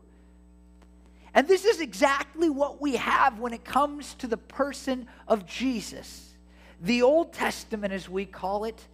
And 1.33 1.45
this 1.45 1.65
is 1.65 1.81
exactly 1.81 2.49
what 2.49 2.79
we 2.79 2.95
have 2.95 3.39
when 3.39 3.51
it 3.51 3.65
comes 3.65 4.13
to 4.19 4.27
the 4.27 4.37
person 4.37 5.05
of 5.27 5.45
Jesus. 5.45 6.33
The 6.79 7.01
Old 7.01 7.33
Testament, 7.33 7.91
as 7.91 8.07
we 8.07 8.25
call 8.25 8.63
it, 8.63 8.87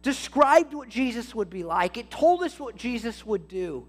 described 0.00 0.74
what 0.74 0.88
Jesus 0.88 1.34
would 1.34 1.50
be 1.50 1.64
like, 1.64 1.96
it 1.96 2.08
told 2.08 2.44
us 2.44 2.60
what 2.60 2.76
Jesus 2.76 3.26
would 3.26 3.48
do. 3.48 3.88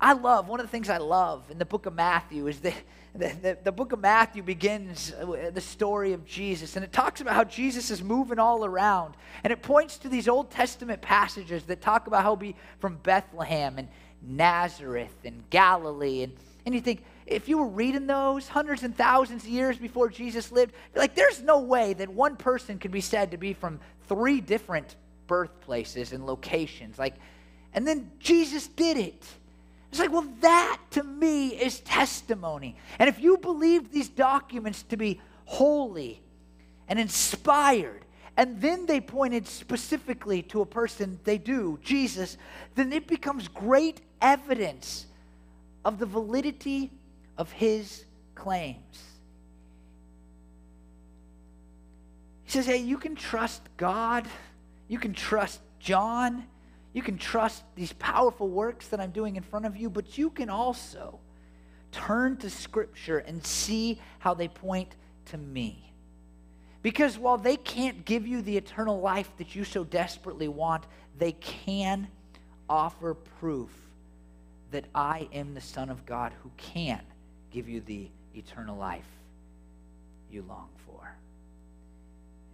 I 0.00 0.12
love, 0.12 0.48
one 0.48 0.60
of 0.60 0.66
the 0.66 0.70
things 0.70 0.88
I 0.88 0.98
love 0.98 1.44
in 1.50 1.58
the 1.58 1.64
book 1.64 1.86
of 1.86 1.94
Matthew 1.94 2.46
is 2.46 2.60
that 2.60 2.74
the, 3.14 3.32
the, 3.42 3.58
the, 3.64 3.72
book 3.72 3.92
of 3.92 3.98
Matthew 3.98 4.44
begins 4.44 5.12
the 5.52 5.60
story 5.60 6.12
of 6.12 6.24
Jesus, 6.24 6.76
and 6.76 6.84
it 6.84 6.92
talks 6.92 7.20
about 7.20 7.34
how 7.34 7.42
Jesus 7.42 7.90
is 7.90 8.02
moving 8.02 8.38
all 8.38 8.64
around. 8.64 9.14
And 9.42 9.52
it 9.52 9.60
points 9.60 9.98
to 9.98 10.08
these 10.08 10.28
Old 10.28 10.50
Testament 10.50 11.02
passages 11.02 11.64
that 11.64 11.80
talk 11.80 12.06
about 12.06 12.22
how 12.22 12.30
he'll 12.30 12.36
be 12.36 12.54
from 12.78 12.98
Bethlehem 13.02 13.78
and 13.78 13.88
Nazareth 14.22 15.16
and 15.24 15.42
Galilee. 15.50 16.22
And, 16.22 16.32
and 16.64 16.74
you 16.74 16.80
think, 16.80 17.02
if 17.26 17.48
you 17.48 17.58
were 17.58 17.66
reading 17.66 18.06
those 18.06 18.46
hundreds 18.46 18.84
and 18.84 18.96
thousands 18.96 19.42
of 19.42 19.50
years 19.50 19.78
before 19.78 20.08
Jesus 20.08 20.52
lived, 20.52 20.74
like 20.94 21.16
there's 21.16 21.42
no 21.42 21.60
way 21.60 21.94
that 21.94 22.08
one 22.08 22.36
person 22.36 22.78
could 22.78 22.92
be 22.92 23.00
said 23.00 23.32
to 23.32 23.36
be 23.36 23.52
from 23.52 23.80
three 24.06 24.40
different 24.40 24.94
birthplaces 25.26 26.12
and 26.12 26.24
locations. 26.24 26.98
Like, 26.98 27.14
and 27.74 27.86
then 27.86 28.12
Jesus 28.20 28.68
did 28.68 28.96
it. 28.96 29.26
It's 29.90 29.98
like, 29.98 30.12
well, 30.12 30.28
that 30.40 30.78
to 30.92 31.02
me 31.02 31.48
is 31.48 31.80
testimony. 31.80 32.76
And 32.98 33.08
if 33.08 33.20
you 33.20 33.38
believe 33.38 33.90
these 33.90 34.08
documents 34.08 34.82
to 34.84 34.96
be 34.96 35.20
holy 35.46 36.20
and 36.88 36.98
inspired, 36.98 38.04
and 38.36 38.60
then 38.60 38.86
they 38.86 39.00
pointed 39.00 39.46
specifically 39.46 40.42
to 40.42 40.60
a 40.60 40.66
person 40.66 41.18
they 41.24 41.38
do, 41.38 41.78
Jesus, 41.82 42.36
then 42.74 42.92
it 42.92 43.06
becomes 43.06 43.48
great 43.48 44.00
evidence 44.20 45.06
of 45.84 45.98
the 45.98 46.06
validity 46.06 46.90
of 47.36 47.50
his 47.50 48.04
claims. 48.34 49.02
He 52.44 52.52
says, 52.52 52.66
hey, 52.66 52.78
you 52.78 52.98
can 52.98 53.14
trust 53.14 53.62
God, 53.76 54.26
you 54.86 54.98
can 54.98 55.12
trust 55.14 55.60
John 55.80 56.44
you 56.98 57.02
can 57.04 57.16
trust 57.16 57.62
these 57.76 57.92
powerful 57.92 58.48
works 58.48 58.88
that 58.88 58.98
I'm 58.98 59.12
doing 59.12 59.36
in 59.36 59.44
front 59.44 59.66
of 59.66 59.76
you, 59.76 59.88
but 59.88 60.18
you 60.18 60.30
can 60.30 60.50
also 60.50 61.20
turn 61.92 62.36
to 62.38 62.50
Scripture 62.50 63.18
and 63.18 63.46
see 63.46 64.00
how 64.18 64.34
they 64.34 64.48
point 64.48 64.96
to 65.26 65.38
me. 65.38 65.92
Because 66.82 67.16
while 67.16 67.38
they 67.38 67.56
can't 67.56 68.04
give 68.04 68.26
you 68.26 68.42
the 68.42 68.56
eternal 68.56 69.00
life 69.00 69.30
that 69.36 69.54
you 69.54 69.62
so 69.62 69.84
desperately 69.84 70.48
want, 70.48 70.86
they 71.16 71.30
can 71.30 72.08
offer 72.68 73.14
proof 73.14 73.70
that 74.72 74.84
I 74.92 75.28
am 75.32 75.54
the 75.54 75.60
Son 75.60 75.90
of 75.90 76.04
God 76.04 76.32
who 76.42 76.50
can 76.56 77.00
give 77.52 77.68
you 77.68 77.80
the 77.80 78.08
eternal 78.34 78.76
life 78.76 79.06
you 80.32 80.44
long 80.48 80.68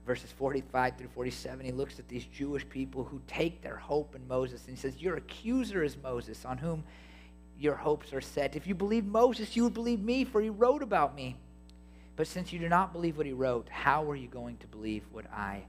verses 0.07 0.31
45 0.33 0.99
through 0.99 1.09
47, 1.09 1.65
he 1.65 1.73
looks 1.73 1.99
at 1.99 2.09
these 2.09 2.25
Jewish 2.27 2.69
people 2.69 3.05
who 3.05 3.21
take 3.27 3.63
their 3.63 3.77
hope 3.77 4.15
in 4.15 4.27
Moses 4.29 4.67
and 4.67 4.77
he 4.77 4.81
says, 4.81 5.01
Your 5.01 5.17
accuser 5.17 5.83
is 5.83 5.97
Moses, 6.03 6.45
on 6.45 6.59
whom 6.59 6.85
your 7.59 7.75
hopes 7.75 8.13
are 8.13 8.21
set. 8.21 8.57
If 8.57 8.67
you 8.67 8.75
believe 8.75 9.05
Moses, 9.05 9.57
you 9.57 9.65
would 9.65 9.75
believe 9.75 10.01
me, 10.01 10.25
for 10.25 10.41
he 10.41 10.51
wrote 10.51 10.83
about 10.83 11.15
me. 11.15 11.37
But 12.17 12.27
since 12.27 12.53
you 12.53 12.59
do 12.59 12.69
not 12.69 12.93
believe 12.93 13.17
what 13.17 13.27
he 13.27 13.33
wrote, 13.33 13.69
how 13.69 14.09
are 14.11 14.17
you 14.17 14.29
going 14.29 14.57
to 14.59 14.67
believe 14.67 15.03
what 15.11 15.25
I 15.33 15.63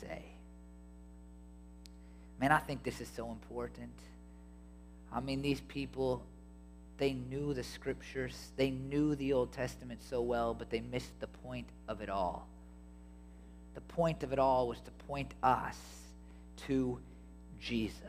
say? 0.00 0.22
Man, 2.40 2.50
I 2.50 2.58
think 2.58 2.82
this 2.82 3.00
is 3.00 3.08
so 3.14 3.30
important. 3.30 3.92
I 5.12 5.20
mean, 5.20 5.42
these 5.42 5.60
people, 5.60 6.22
they 6.96 7.12
knew 7.12 7.52
the 7.52 7.62
scriptures, 7.62 8.50
they 8.56 8.70
knew 8.70 9.14
the 9.14 9.32
Old 9.32 9.52
Testament 9.52 10.00
so 10.02 10.22
well, 10.22 10.54
but 10.54 10.70
they 10.70 10.80
missed 10.80 11.20
the 11.20 11.26
point 11.26 11.66
of 11.86 12.00
it 12.00 12.08
all 12.08 12.48
the 13.74 13.80
point 13.80 14.22
of 14.22 14.32
it 14.32 14.38
all 14.38 14.68
was 14.68 14.80
to 14.80 14.90
point 15.06 15.34
us 15.42 15.78
to 16.66 16.98
Jesus. 17.60 18.02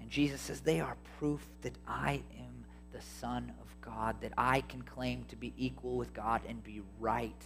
And 0.00 0.10
Jesus 0.10 0.40
says, 0.40 0.60
They 0.60 0.80
are 0.80 0.96
proof 1.18 1.40
that 1.62 1.76
I 1.86 2.22
am 2.38 2.64
the 2.92 3.00
Son 3.20 3.52
of 3.60 3.80
God, 3.80 4.16
that 4.20 4.32
I 4.36 4.62
can 4.62 4.82
claim 4.82 5.24
to 5.28 5.36
be 5.36 5.52
equal 5.56 5.96
with 5.96 6.12
God 6.12 6.40
and 6.48 6.62
be 6.62 6.82
right. 6.98 7.42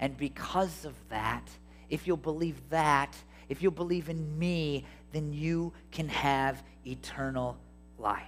And 0.00 0.16
because 0.16 0.84
of 0.84 0.94
that, 1.10 1.48
if 1.90 2.06
you'll 2.06 2.16
believe 2.16 2.56
that, 2.70 3.14
if 3.48 3.62
you'll 3.62 3.72
believe 3.72 4.08
in 4.08 4.38
me, 4.38 4.84
then 5.12 5.32
you 5.32 5.72
can 5.90 6.08
have 6.08 6.62
eternal 6.86 7.58
life. 7.98 8.20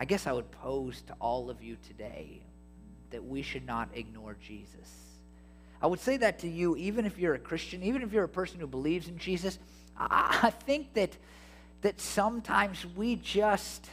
I 0.00 0.04
guess 0.04 0.26
I 0.26 0.32
would 0.32 0.50
pose 0.50 1.02
to 1.02 1.14
all 1.20 1.50
of 1.50 1.62
you 1.62 1.76
today 1.86 2.40
that 3.10 3.24
we 3.24 3.42
should 3.42 3.66
not 3.66 3.88
ignore 3.94 4.36
Jesus. 4.40 5.08
I 5.80 5.86
would 5.86 6.00
say 6.00 6.16
that 6.16 6.40
to 6.40 6.48
you, 6.48 6.76
even 6.76 7.06
if 7.06 7.18
you're 7.18 7.34
a 7.34 7.38
Christian, 7.38 7.82
even 7.82 8.02
if 8.02 8.12
you're 8.12 8.24
a 8.24 8.28
person 8.28 8.58
who 8.60 8.66
believes 8.66 9.08
in 9.08 9.18
Jesus. 9.18 9.58
I 9.98 10.52
think 10.64 10.94
that, 10.94 11.16
that 11.82 12.00
sometimes 12.00 12.86
we 12.96 13.16
just 13.16 13.88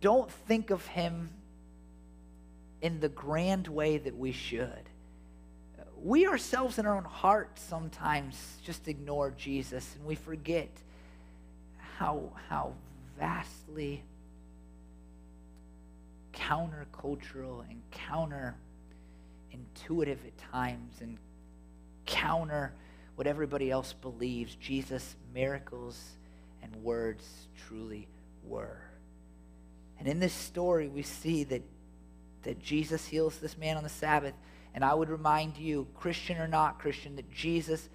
don't 0.00 0.30
think 0.30 0.70
of 0.70 0.86
him 0.86 1.30
in 2.80 3.00
the 3.00 3.08
grand 3.08 3.68
way 3.68 3.98
that 3.98 4.16
we 4.16 4.32
should. 4.32 4.88
We 6.02 6.26
ourselves 6.26 6.78
in 6.78 6.86
our 6.86 6.96
own 6.96 7.04
hearts 7.04 7.62
sometimes 7.62 8.56
just 8.64 8.88
ignore 8.88 9.30
Jesus 9.30 9.94
and 9.96 10.04
we 10.04 10.16
forget 10.16 10.68
how, 11.98 12.32
how 12.48 12.74
vastly 13.18 14.02
countercultural 16.32 17.60
and 17.70 17.80
counter 17.92 18.56
intuitive 19.52 20.24
at 20.24 20.36
times 20.38 20.94
and 21.00 21.18
counter 22.06 22.72
what 23.14 23.26
everybody 23.26 23.70
else 23.70 23.92
believes 23.92 24.54
Jesus' 24.56 25.16
miracles 25.34 26.16
and 26.62 26.74
words 26.76 27.24
truly 27.66 28.08
were. 28.44 28.82
And 29.98 30.08
in 30.08 30.18
this 30.18 30.32
story, 30.32 30.88
we 30.88 31.02
see 31.02 31.44
that, 31.44 31.62
that 32.42 32.58
Jesus 32.58 33.06
heals 33.06 33.38
this 33.38 33.56
man 33.56 33.76
on 33.76 33.82
the 33.82 33.88
Sabbath. 33.88 34.34
And 34.74 34.84
I 34.84 34.94
would 34.94 35.10
remind 35.10 35.58
you, 35.58 35.86
Christian 35.94 36.38
or 36.38 36.48
not 36.48 36.80
Christian, 36.80 37.16
that 37.16 37.30
Jesus, 37.30 37.88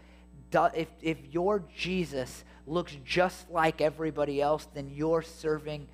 if, 0.54 0.88
if 1.02 1.18
your 1.32 1.64
Jesus 1.76 2.44
looks 2.66 2.96
just 3.04 3.50
like 3.50 3.82
everybody 3.82 4.42
else, 4.42 4.68
then 4.74 4.90
you're 4.94 5.22
serving 5.22 5.88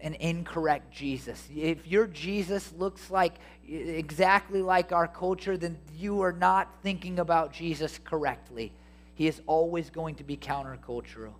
an 0.00 0.14
incorrect 0.14 0.92
Jesus. 0.92 1.48
If 1.54 1.86
your 1.86 2.06
Jesus 2.06 2.72
looks 2.76 3.10
like 3.10 3.34
exactly 3.68 4.62
like 4.62 4.92
our 4.92 5.06
culture, 5.06 5.56
then 5.56 5.78
you 5.96 6.22
are 6.22 6.32
not 6.32 6.74
thinking 6.82 7.18
about 7.18 7.52
Jesus 7.52 7.98
correctly. 8.04 8.72
He 9.14 9.26
is 9.26 9.40
always 9.46 9.90
going 9.90 10.14
to 10.16 10.24
be 10.24 10.36
countercultural. 10.36 11.34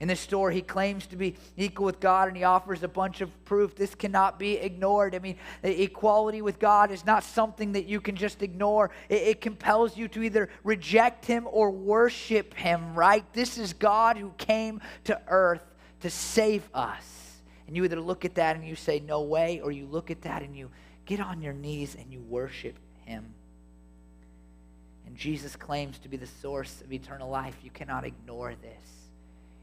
In 0.00 0.08
this 0.08 0.20
story, 0.20 0.54
he 0.54 0.60
claims 0.60 1.06
to 1.06 1.16
be 1.16 1.36
equal 1.56 1.86
with 1.86 2.00
God 2.00 2.28
and 2.28 2.36
he 2.36 2.42
offers 2.42 2.82
a 2.82 2.88
bunch 2.88 3.20
of 3.20 3.44
proof. 3.44 3.76
This 3.76 3.94
cannot 3.94 4.38
be 4.38 4.54
ignored. 4.54 5.14
I 5.14 5.20
mean, 5.20 5.36
equality 5.62 6.42
with 6.42 6.58
God 6.58 6.90
is 6.90 7.06
not 7.06 7.22
something 7.22 7.72
that 7.72 7.86
you 7.86 8.00
can 8.00 8.16
just 8.16 8.42
ignore. 8.42 8.90
It, 9.08 9.22
it, 9.22 9.40
compels 9.40 9.96
you 9.96 10.08
to 10.08 10.22
either 10.22 10.50
reject 10.64 11.24
him 11.24 11.46
or 11.50 11.70
worship 11.70 12.54
him, 12.54 12.94
right? 12.94 13.24
This 13.32 13.56
is 13.56 13.72
God 13.72 14.18
who 14.18 14.32
came 14.36 14.80
to 15.04 15.20
earth 15.28 15.64
to 16.00 16.10
save 16.10 16.68
us. 16.74 17.23
And 17.66 17.76
you 17.76 17.84
either 17.84 18.00
look 18.00 18.24
at 18.24 18.34
that 18.34 18.56
and 18.56 18.66
you 18.66 18.76
say, 18.76 19.00
no 19.00 19.22
way, 19.22 19.60
or 19.60 19.72
you 19.72 19.86
look 19.86 20.10
at 20.10 20.22
that 20.22 20.42
and 20.42 20.56
you 20.56 20.70
get 21.06 21.20
on 21.20 21.42
your 21.42 21.52
knees 21.52 21.96
and 21.98 22.12
you 22.12 22.20
worship 22.20 22.76
him. 23.04 23.24
And 25.06 25.16
Jesus 25.16 25.56
claims 25.56 25.98
to 26.00 26.08
be 26.08 26.16
the 26.16 26.26
source 26.26 26.80
of 26.80 26.92
eternal 26.92 27.28
life. 27.28 27.56
You 27.62 27.70
cannot 27.70 28.04
ignore 28.04 28.54
this. 28.54 28.90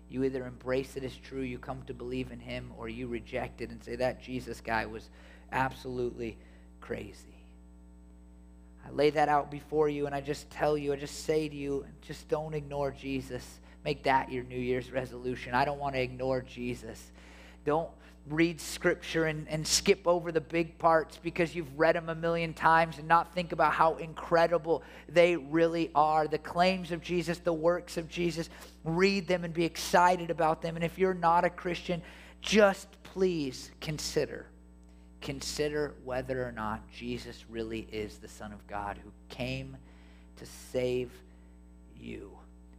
You 0.09 0.23
either 0.23 0.45
embrace 0.45 0.97
it 0.97 1.03
as 1.03 1.15
true, 1.15 1.41
you 1.41 1.57
come 1.57 1.83
to 1.87 1.93
believe 1.93 2.31
in 2.31 2.39
him, 2.39 2.71
or 2.77 2.89
you 2.89 3.07
reject 3.07 3.61
it 3.61 3.69
and 3.69 3.81
say 3.81 3.95
that 3.95 4.21
Jesus 4.21 4.59
guy 4.59 4.85
was 4.85 5.09
absolutely 5.51 6.37
crazy. 6.81 7.35
I 8.85 8.91
lay 8.91 9.09
that 9.11 9.29
out 9.29 9.51
before 9.51 9.89
you 9.89 10.07
and 10.07 10.15
I 10.15 10.21
just 10.21 10.49
tell 10.49 10.77
you, 10.77 10.91
I 10.91 10.95
just 10.95 11.25
say 11.25 11.47
to 11.47 11.55
you, 11.55 11.85
just 12.01 12.27
don't 12.27 12.53
ignore 12.53 12.91
Jesus. 12.91 13.59
Make 13.85 14.03
that 14.03 14.31
your 14.31 14.43
New 14.43 14.59
Year's 14.59 14.91
resolution. 14.91 15.53
I 15.53 15.65
don't 15.65 15.79
want 15.79 15.95
to 15.95 16.01
ignore 16.01 16.41
Jesus. 16.41 17.11
Don't 17.65 17.89
read 18.27 18.61
scripture 18.61 19.25
and, 19.25 19.47
and 19.49 19.65
skip 19.65 20.01
over 20.05 20.31
the 20.31 20.41
big 20.41 20.77
parts 20.77 21.17
because 21.21 21.55
you've 21.55 21.79
read 21.79 21.95
them 21.95 22.09
a 22.09 22.15
million 22.15 22.53
times 22.53 22.97
and 22.99 23.07
not 23.07 23.33
think 23.33 23.51
about 23.51 23.73
how 23.73 23.95
incredible 23.95 24.83
they 25.09 25.35
really 25.35 25.89
are. 25.95 26.27
The 26.27 26.37
claims 26.37 26.91
of 26.91 27.01
Jesus, 27.01 27.39
the 27.39 27.53
works 27.53 27.97
of 27.97 28.07
Jesus, 28.07 28.49
read 28.83 29.27
them 29.27 29.43
and 29.43 29.53
be 29.53 29.65
excited 29.65 30.29
about 30.29 30.61
them. 30.61 30.75
And 30.75 30.85
if 30.85 30.99
you're 30.99 31.13
not 31.13 31.45
a 31.45 31.49
Christian, 31.49 32.01
just 32.41 32.87
please 33.03 33.71
consider 33.81 34.47
consider 35.21 35.93
whether 36.03 36.45
or 36.45 36.51
not 36.51 36.81
Jesus 36.91 37.45
really 37.49 37.87
is 37.91 38.17
the 38.17 38.27
Son 38.27 38.51
of 38.51 38.65
God 38.67 38.97
who 39.01 39.11
came 39.29 39.77
to 40.37 40.45
save 40.45 41.11
you, 41.95 42.31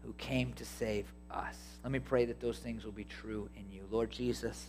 who 0.05 0.13
came 0.15 0.53
to 0.55 0.65
save 0.65 1.07
us. 1.31 1.57
Let 1.83 1.93
me 1.93 1.99
pray 1.99 2.25
that 2.27 2.41
those 2.41 2.59
things 2.59 2.85
will 2.85 2.93
be 2.93 3.05
true 3.05 3.49
in 3.57 3.71
you. 3.71 3.83
Lord 3.91 4.11
Jesus, 4.11 4.67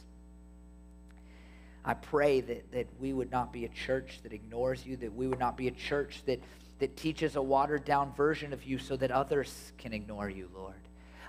I 1.85 1.93
pray 1.93 2.41
that, 2.41 2.71
that 2.71 2.87
we 2.99 3.13
would 3.13 3.31
not 3.31 3.51
be 3.51 3.65
a 3.65 3.69
church 3.69 4.19
that 4.23 4.33
ignores 4.33 4.85
you, 4.85 4.95
that 4.97 5.13
we 5.13 5.27
would 5.27 5.39
not 5.39 5.57
be 5.57 5.67
a 5.67 5.71
church 5.71 6.21
that, 6.25 6.41
that 6.79 6.95
teaches 6.95 7.35
a 7.35 7.41
watered 7.41 7.83
down 7.83 8.13
version 8.13 8.53
of 8.53 8.63
you 8.63 8.77
so 8.77 8.95
that 8.97 9.11
others 9.11 9.73
can 9.77 9.93
ignore 9.93 10.29
you, 10.29 10.49
Lord. 10.55 10.73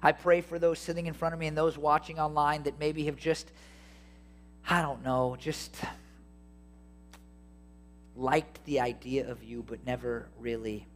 I 0.02 0.12
pray 0.12 0.42
for 0.42 0.58
those 0.58 0.78
sitting 0.78 1.06
in 1.06 1.14
front 1.14 1.34
of 1.34 1.40
me 1.40 1.46
and 1.46 1.56
those 1.56 1.78
watching 1.78 2.20
online 2.20 2.64
that 2.64 2.78
maybe 2.78 3.04
have 3.06 3.16
just, 3.16 3.50
I 4.68 4.82
don't 4.82 5.02
know, 5.02 5.36
just 5.38 5.74
liked 8.16 8.64
the 8.64 8.80
idea 8.80 9.28
of 9.28 9.42
you, 9.42 9.64
but 9.66 9.84
never 9.84 10.28
really 10.38 10.86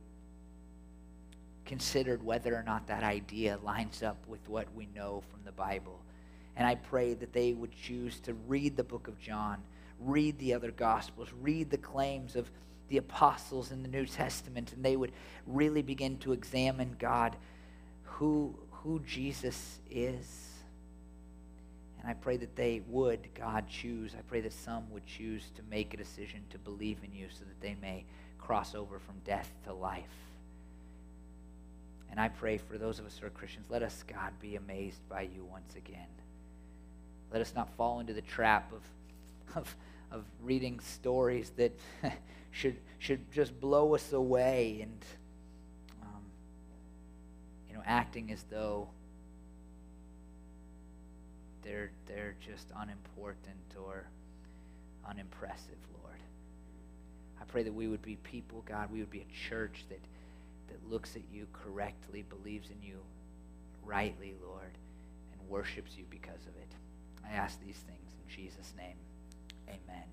considered 1.68 2.22
whether 2.22 2.56
or 2.56 2.64
not 2.64 2.88
that 2.88 3.04
idea 3.04 3.58
lines 3.62 4.02
up 4.02 4.16
with 4.26 4.40
what 4.48 4.66
we 4.74 4.88
know 4.94 5.22
from 5.30 5.40
the 5.44 5.52
Bible. 5.52 6.00
And 6.56 6.66
I 6.66 6.74
pray 6.74 7.14
that 7.14 7.32
they 7.32 7.52
would 7.52 7.72
choose 7.72 8.18
to 8.20 8.34
read 8.48 8.76
the 8.76 8.82
book 8.82 9.06
of 9.06 9.20
John, 9.20 9.58
read 10.00 10.38
the 10.38 10.54
other 10.54 10.72
Gospels, 10.72 11.28
read 11.40 11.70
the 11.70 11.78
claims 11.78 12.34
of 12.34 12.50
the 12.88 12.96
apostles 12.96 13.70
in 13.70 13.82
the 13.82 13.88
New 13.88 14.06
Testament, 14.06 14.72
and 14.72 14.84
they 14.84 14.96
would 14.96 15.12
really 15.46 15.82
begin 15.82 16.18
to 16.18 16.32
examine 16.32 16.96
God, 16.98 17.36
who, 18.02 18.58
who 18.72 18.98
Jesus 19.06 19.78
is 19.88 20.48
and 22.00 22.08
I 22.08 22.14
pray 22.14 22.36
that 22.36 22.56
they 22.56 22.82
would, 22.88 23.28
God, 23.34 23.68
choose. 23.68 24.14
I 24.16 24.22
pray 24.22 24.40
that 24.40 24.52
some 24.52 24.90
would 24.90 25.04
choose 25.06 25.50
to 25.56 25.62
make 25.68 25.94
a 25.94 25.96
decision 25.96 26.40
to 26.50 26.58
believe 26.58 26.98
in 27.02 27.12
you 27.12 27.26
so 27.30 27.44
that 27.44 27.60
they 27.60 27.76
may 27.80 28.04
cross 28.38 28.74
over 28.74 28.98
from 28.98 29.16
death 29.24 29.50
to 29.64 29.74
life. 29.74 30.27
And 32.10 32.18
I 32.18 32.28
pray 32.28 32.58
for 32.58 32.78
those 32.78 32.98
of 32.98 33.06
us 33.06 33.18
who 33.18 33.26
are 33.26 33.30
Christians, 33.30 33.66
let 33.68 33.82
us, 33.82 34.04
God, 34.06 34.32
be 34.40 34.56
amazed 34.56 35.00
by 35.08 35.22
you 35.22 35.44
once 35.50 35.74
again. 35.76 36.08
Let 37.32 37.42
us 37.42 37.52
not 37.54 37.70
fall 37.76 38.00
into 38.00 38.12
the 38.12 38.22
trap 38.22 38.72
of, 38.72 38.82
of, 39.56 39.76
of 40.10 40.24
reading 40.42 40.80
stories 40.80 41.50
that 41.56 41.78
should, 42.50 42.76
should 42.98 43.30
just 43.32 43.58
blow 43.60 43.94
us 43.94 44.12
away 44.12 44.80
and, 44.82 45.04
um, 46.02 46.22
you 47.68 47.74
know, 47.74 47.82
acting 47.86 48.32
as 48.32 48.42
though 48.50 48.88
they're, 51.62 51.90
they're 52.06 52.34
just 52.44 52.66
unimportant 52.76 53.76
or 53.86 54.06
unimpressive, 55.08 55.76
Lord. 56.02 56.16
I 57.40 57.44
pray 57.44 57.62
that 57.62 57.72
we 57.72 57.86
would 57.86 58.02
be 58.02 58.16
people, 58.16 58.64
God, 58.66 58.90
we 58.90 59.00
would 59.00 59.10
be 59.10 59.20
a 59.20 59.48
church 59.48 59.84
that, 59.90 60.00
that 60.68 60.90
looks 60.90 61.16
at 61.16 61.22
you 61.32 61.46
correctly, 61.52 62.22
believes 62.22 62.70
in 62.70 62.82
you 62.82 62.98
rightly, 63.84 64.34
Lord, 64.42 64.76
and 65.32 65.48
worships 65.48 65.96
you 65.96 66.04
because 66.10 66.46
of 66.46 66.56
it. 66.56 66.72
I 67.24 67.34
ask 67.34 67.60
these 67.60 67.76
things 67.86 68.12
in 68.12 68.34
Jesus' 68.34 68.72
name. 68.76 68.96
Amen. 69.68 70.04